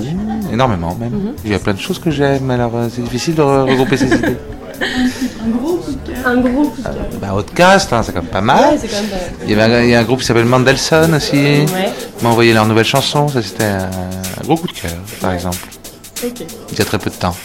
énormément 0.52 0.94
même. 0.96 1.12
Mhm. 1.12 1.32
Il 1.44 1.50
y 1.52 1.54
a 1.54 1.58
plein 1.60 1.74
de 1.74 1.78
choses 1.80 1.98
que 1.98 2.10
j'aime, 2.10 2.50
alors 2.50 2.72
euh, 2.76 2.88
c'est 2.90 3.02
difficile 3.02 3.34
de 3.36 3.42
re- 3.42 3.70
regrouper 3.70 3.96
ces 3.96 4.06
idées. 4.18 4.36
Un 4.80 5.48
gros 5.50 5.76
coup 5.76 5.92
de 5.92 6.12
cœur. 6.12 6.26
Un 6.26 6.36
gros 6.36 6.68
coup 6.70 6.76
de 6.78 6.82
cœur. 6.82 6.94
Bah, 7.20 7.34
Outcast, 7.34 7.92
hein, 7.92 8.02
c'est 8.02 8.12
quand 8.12 8.22
même 8.22 8.30
pas 8.30 8.40
mal. 8.40 8.74
Ouais, 8.74 8.78
c'est 8.80 8.88
quand 8.88 9.00
même 9.00 9.10
pas 9.10 9.16
Il 9.44 9.50
y, 9.50 9.54
avait 9.54 9.74
un, 9.74 9.82
il 9.82 9.90
y 9.90 9.94
a 9.94 10.00
un 10.00 10.04
groupe 10.04 10.20
qui 10.20 10.26
s'appelle 10.26 10.44
Mandelson 10.44 11.12
aussi. 11.14 11.36
Ouais. 11.36 11.66
Ils 12.20 12.24
m'ont 12.24 12.30
envoyé 12.30 12.52
leur 12.52 12.66
nouvelle 12.66 12.84
chanson, 12.84 13.28
ça 13.28 13.42
c'était 13.42 13.64
un, 13.64 13.90
un 13.90 14.44
gros 14.44 14.56
coup 14.56 14.66
de 14.68 14.72
cœur, 14.72 14.92
par 15.20 15.32
exemple. 15.32 15.58
Il 16.22 16.78
y 16.78 16.82
a 16.82 16.84
très 16.84 16.98
peu 16.98 17.10
de 17.10 17.14
temps. 17.14 17.36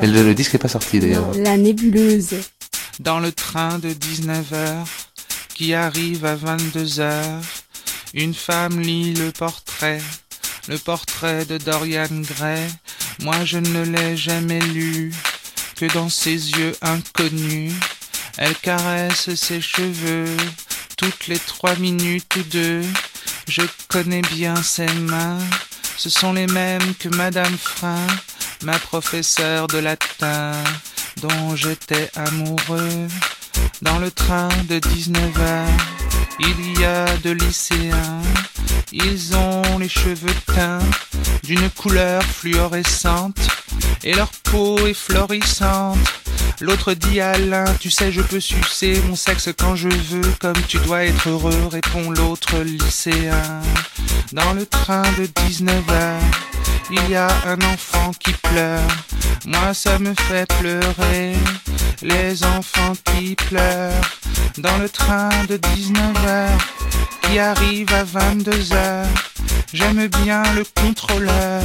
Mais 0.00 0.06
le, 0.06 0.22
le 0.22 0.34
disque 0.34 0.54
n'est 0.54 0.58
pas 0.58 0.68
sorti 0.68 0.98
d'ailleurs. 1.00 1.26
La 1.36 1.56
nébuleuse. 1.56 2.34
Dans 3.00 3.18
le 3.18 3.32
train 3.32 3.78
de 3.80 3.88
19h 3.88 4.86
qui 5.54 5.74
arrive 5.74 6.24
à 6.24 6.36
22h, 6.36 7.10
une 8.14 8.34
femme 8.34 8.80
lit 8.80 9.14
le 9.14 9.30
portrait, 9.32 10.00
le 10.68 10.78
portrait 10.78 11.44
de 11.44 11.58
Dorian 11.58 12.06
Gray. 12.38 12.62
Moi 13.20 13.34
je 13.44 13.58
ne 13.58 13.82
l'ai 13.84 14.16
jamais 14.16 14.60
lu 14.60 15.12
que 15.76 15.92
dans 15.92 16.08
ses 16.08 16.50
yeux 16.50 16.76
inconnus. 16.82 17.72
Elle 18.36 18.54
caresse 18.56 19.34
ses 19.34 19.60
cheveux 19.60 20.36
toutes 20.96 21.26
les 21.26 21.38
trois 21.38 21.76
minutes 21.76 22.36
ou 22.36 22.42
deux. 22.42 22.82
Je 23.48 23.62
connais 23.88 24.22
bien 24.22 24.56
ses 24.62 24.92
mains, 24.92 25.38
ce 25.96 26.10
sont 26.10 26.32
les 26.32 26.46
mêmes 26.46 26.94
que 26.98 27.08
Madame 27.08 27.56
Frein, 27.58 28.06
ma 28.62 28.78
professeure 28.78 29.66
de 29.68 29.78
latin 29.78 30.52
dont 31.20 31.54
j'étais 31.54 32.10
amoureux. 32.16 33.08
Dans 33.82 33.98
le 33.98 34.10
train 34.10 34.48
de 34.68 34.78
19h, 34.78 35.66
il 36.40 36.80
y 36.80 36.84
a 36.84 37.06
deux 37.22 37.32
lycéens. 37.32 38.22
Ils 38.92 39.36
ont 39.36 39.78
les 39.78 39.88
cheveux 39.88 40.34
teints 40.46 40.78
d'une 41.42 41.68
couleur 41.70 42.22
fluorescente 42.22 43.38
et 44.02 44.14
leur 44.14 44.30
peau 44.44 44.78
est 44.86 44.94
florissante. 44.94 45.98
L'autre 46.60 46.94
dit 46.94 47.20
à 47.20 47.36
l'un, 47.36 47.64
tu 47.80 47.90
sais, 47.90 48.12
je 48.12 48.20
peux 48.20 48.40
sucer 48.40 49.00
mon 49.08 49.16
sexe 49.16 49.50
quand 49.58 49.76
je 49.76 49.88
veux, 49.88 50.32
comme 50.40 50.60
tu 50.68 50.78
dois 50.78 51.04
être 51.04 51.28
heureux, 51.28 51.68
répond 51.70 52.10
l'autre 52.10 52.58
lycéen. 52.60 53.60
Dans 54.32 54.52
le 54.52 54.64
train 54.64 55.02
de 55.18 55.26
19h, 55.26 56.18
il 56.90 57.10
y 57.10 57.16
a 57.16 57.28
un 57.46 57.60
enfant 57.72 58.12
qui 58.18 58.32
pleure. 58.32 58.88
Moi, 59.46 59.74
ça 59.74 59.98
me 59.98 60.14
fait 60.14 60.46
pleurer. 60.60 61.34
Les 62.02 62.44
enfants 62.44 62.92
qui 63.04 63.34
pleurent. 63.34 64.10
Dans 64.58 64.78
le 64.78 64.88
train 64.88 65.30
de 65.48 65.56
19h, 65.56 66.48
qui 67.22 67.38
arrive 67.38 67.92
à 67.92 68.04
22h. 68.04 69.06
J'aime 69.72 70.06
bien 70.22 70.42
le 70.54 70.64
contrôleur 70.80 71.62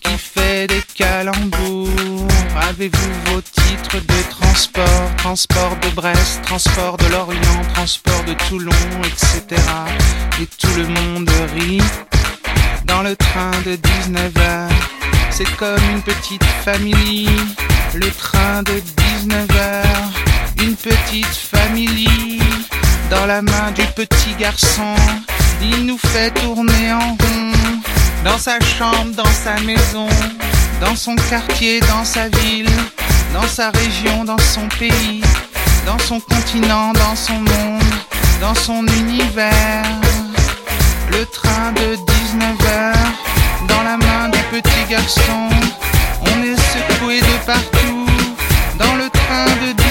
qui 0.00 0.16
fait 0.18 0.66
des 0.66 0.82
calembours. 0.94 2.28
Avez-vous 2.68 3.12
vos 3.26 3.40
titres 3.40 3.98
de 3.98 4.30
transport? 4.30 5.16
Transport 5.16 5.76
de 5.82 5.88
Brest, 5.90 6.42
transport 6.42 6.96
de 6.98 7.06
Lorient, 7.06 7.62
transport 7.74 8.24
de 8.24 8.34
Toulon, 8.48 8.72
etc. 9.04 9.60
Et 10.40 10.46
tout 10.46 10.74
le 10.76 10.86
monde 10.86 11.30
rit 11.54 11.82
dans 12.84 13.02
le 13.02 13.16
train 13.16 13.52
de 13.64 13.76
19h. 13.76 15.01
C'est 15.34 15.56
comme 15.56 15.82
une 15.90 16.02
petite 16.02 16.44
famille, 16.62 17.30
le 17.94 18.10
train 18.10 18.62
de 18.64 18.72
19h. 18.72 19.82
Une 20.62 20.76
petite 20.76 21.24
famille 21.24 22.38
dans 23.10 23.24
la 23.24 23.40
main 23.40 23.70
du 23.74 23.82
petit 23.96 24.34
garçon. 24.38 24.94
Il 25.62 25.86
nous 25.86 25.96
fait 25.96 26.30
tourner 26.32 26.92
en 26.92 27.16
rond 27.16 27.52
dans 28.24 28.36
sa 28.36 28.60
chambre, 28.60 29.14
dans 29.16 29.24
sa 29.24 29.58
maison, 29.60 30.06
dans 30.82 30.94
son 30.94 31.16
quartier, 31.30 31.80
dans 31.80 32.04
sa 32.04 32.28
ville, 32.28 32.70
dans 33.32 33.48
sa 33.48 33.70
région, 33.70 34.24
dans 34.24 34.38
son 34.38 34.68
pays, 34.78 35.22
dans 35.86 35.98
son 35.98 36.20
continent, 36.20 36.92
dans 36.92 37.16
son 37.16 37.40
monde, 37.40 37.94
dans 38.42 38.54
son 38.54 38.86
univers. 38.86 39.86
Le 41.10 41.24
train 41.24 41.72
de 41.72 41.96
19h 41.96 42.92
On 44.94 46.42
est 46.42 46.56
secoué 46.56 47.20
de 47.20 47.46
partout 47.46 48.06
dans 48.78 48.94
le 48.96 49.08
train 49.08 49.46
de 49.66 49.81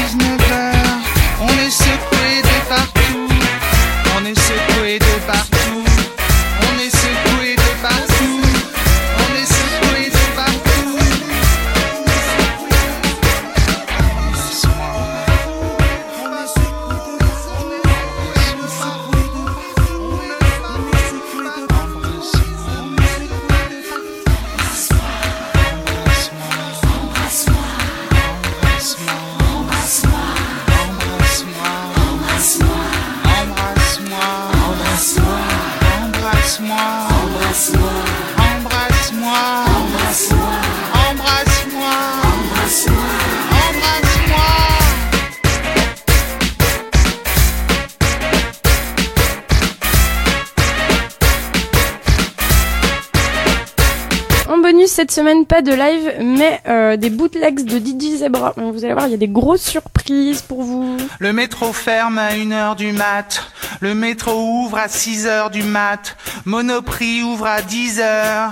cette 55.01 55.11
semaine, 55.13 55.47
pas 55.47 55.63
de 55.63 55.73
live, 55.73 56.13
mais 56.21 56.61
euh, 56.67 56.95
des 56.95 57.09
bootlegs 57.09 57.65
de 57.65 57.79
DJ 57.79 58.19
Zebra. 58.19 58.53
Vous 58.55 58.85
allez 58.85 58.93
voir, 58.93 59.07
il 59.07 59.11
y 59.11 59.15
a 59.15 59.17
des 59.17 59.27
grosses 59.27 59.63
surprises 59.63 60.43
pour 60.43 60.61
vous. 60.61 60.95
Le 61.17 61.33
métro 61.33 61.73
ferme 61.73 62.19
à 62.19 62.33
1h 62.33 62.75
du 62.75 62.91
mat. 62.91 63.41
Le 63.79 63.95
métro 63.95 64.31
ouvre 64.31 64.77
à 64.77 64.85
6h 64.85 65.49
du 65.49 65.63
mat. 65.63 66.15
Monoprix 66.45 67.23
ouvre 67.23 67.47
à 67.47 67.61
10h. 67.61 68.51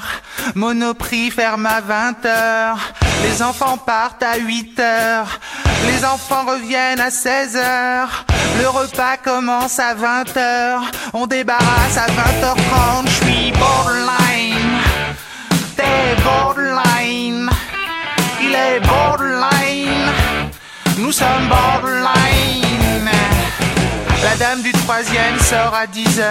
Monoprix 0.55 1.29
ferme 1.29 1.67
à 1.67 1.81
20h. 1.81 2.77
Les 3.21 3.43
enfants 3.43 3.77
partent 3.77 4.23
à 4.23 4.39
8h. 4.39 5.25
Les 5.85 6.03
enfants 6.03 6.45
reviennent 6.47 6.99
à 6.99 7.09
16h. 7.09 8.07
Le 8.59 8.69
repas 8.69 9.17
commence 9.17 9.77
à 9.77 9.93
20h. 9.93 10.79
On 11.13 11.27
débarrasse 11.27 11.95
à 11.95 12.07
20h30. 12.07 13.05
Je 13.05 13.25
suis 13.25 13.51
borderline. 13.51 14.28
Borderline. 16.23 17.49
Il 18.41 18.53
est 18.53 18.80
borderline. 18.82 20.11
Nous 20.97 21.11
sommes 21.11 21.47
borderline. 21.47 23.09
La 24.21 24.36
dame 24.36 24.61
du 24.61 24.71
troisième 24.71 25.39
sort 25.39 25.73
à 25.73 25.86
10h. 25.86 26.23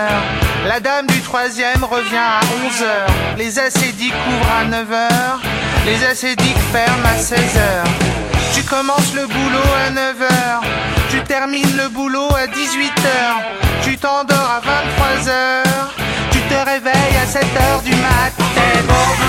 La 0.66 0.80
dame 0.80 1.06
du 1.06 1.20
troisième 1.20 1.82
revient 1.82 2.16
à 2.16 2.40
11h. 2.40 3.38
Les 3.38 3.58
acédiques 3.58 4.14
ouvrent 4.28 4.52
à 4.52 4.64
9h. 4.64 5.08
Les 5.86 6.04
acédiques 6.04 6.62
ferment 6.72 7.08
à 7.08 7.16
16h. 7.16 7.88
Tu 8.54 8.62
commences 8.64 9.14
le 9.14 9.26
boulot 9.26 9.70
à 9.86 9.90
9h. 9.90 10.28
Tu 11.10 11.20
termines 11.22 11.76
le 11.76 11.88
boulot 11.88 12.28
à 12.34 12.46
18h. 12.46 13.82
Tu 13.82 13.96
t'endors 13.96 14.50
à 14.50 14.60
23h. 14.60 15.62
Tu 16.30 16.40
te 16.40 16.54
réveilles 16.54 17.16
à 17.22 17.26
7h 17.26 17.82
du 17.84 17.94
mat. 17.96 19.27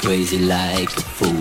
Crazy 0.00 0.38
like 0.38 0.96
a 0.96 1.00
fool. 1.00 1.37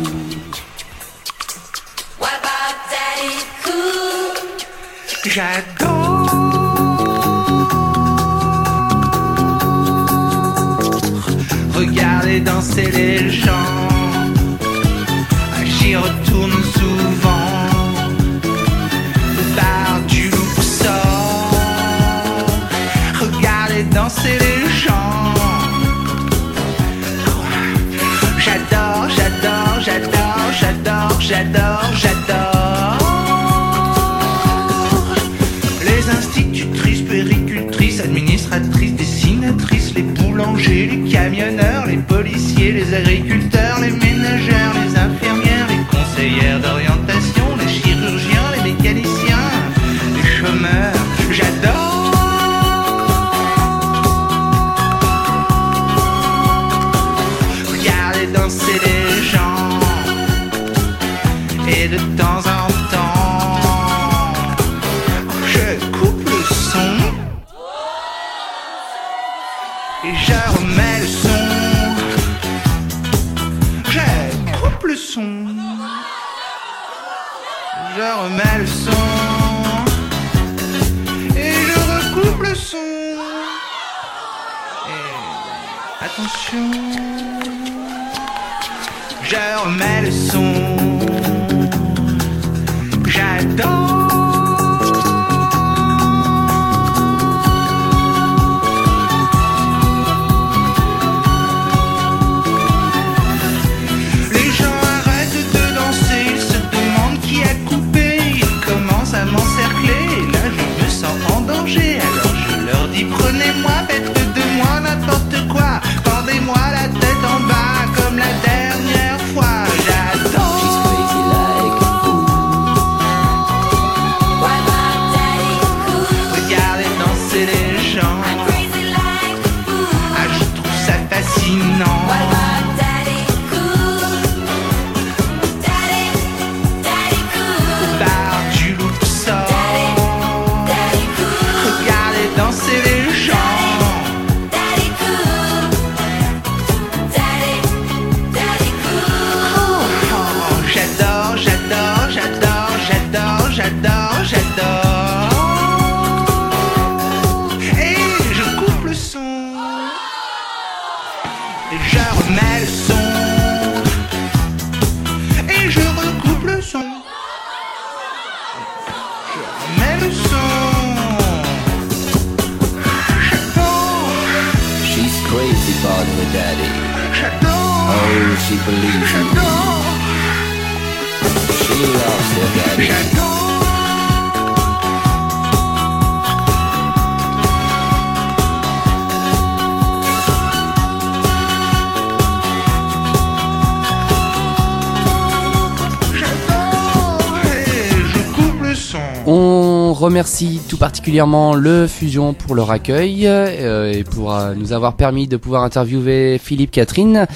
remercie 200.07 200.61
tout 200.69 200.77
particulièrement 200.77 201.53
le 201.53 201.85
Fusion 201.85 202.33
pour 202.33 202.55
leur 202.55 202.71
accueil 202.71 203.27
euh, 203.27 203.91
et 203.91 204.05
pour 204.05 204.33
euh, 204.33 204.53
nous 204.55 204.71
avoir 204.71 204.93
permis 204.93 205.27
de 205.27 205.35
pouvoir 205.35 205.63
interviewer 205.63 206.37
Philippe 206.41 206.71
Catherine. 206.71 207.27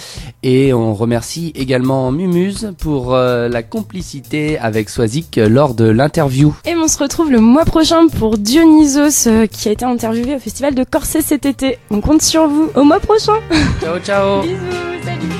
Et 0.42 0.74
on 0.74 0.94
remercie 0.94 1.52
également 1.54 2.14
Mumuse 2.14 2.72
pour 2.80 3.14
euh, 3.14 3.50
la 3.50 3.62
complicité 3.62 4.58
avec 4.58 4.90
Swazik 4.90 5.36
lors 5.36 5.74
de 5.74 5.84
l'interview. 5.84 6.56
Et 6.66 6.74
on 6.78 6.88
se 6.88 6.98
retrouve 6.98 7.30
le 7.30 7.42
mois 7.42 7.66
prochain 7.66 8.08
pour 8.08 8.38
Dionysos 8.38 9.28
qui 9.52 9.68
a 9.68 9.72
été 9.74 9.84
interviewé 9.84 10.36
au 10.36 10.40
festival 10.40 10.74
de 10.74 10.86
Corset 10.86 11.22
cet 11.22 11.46
été. 11.46 11.78
On 11.90 12.00
compte 12.00 12.22
sur 12.22 12.48
vous 12.48 12.70
au 12.76 12.86
mois 12.86 13.02
prochain. 13.02 13.34
Ciao 13.82 14.00
ciao. 14.00 14.42
Bisous, 14.44 15.04
salut. 15.04 15.31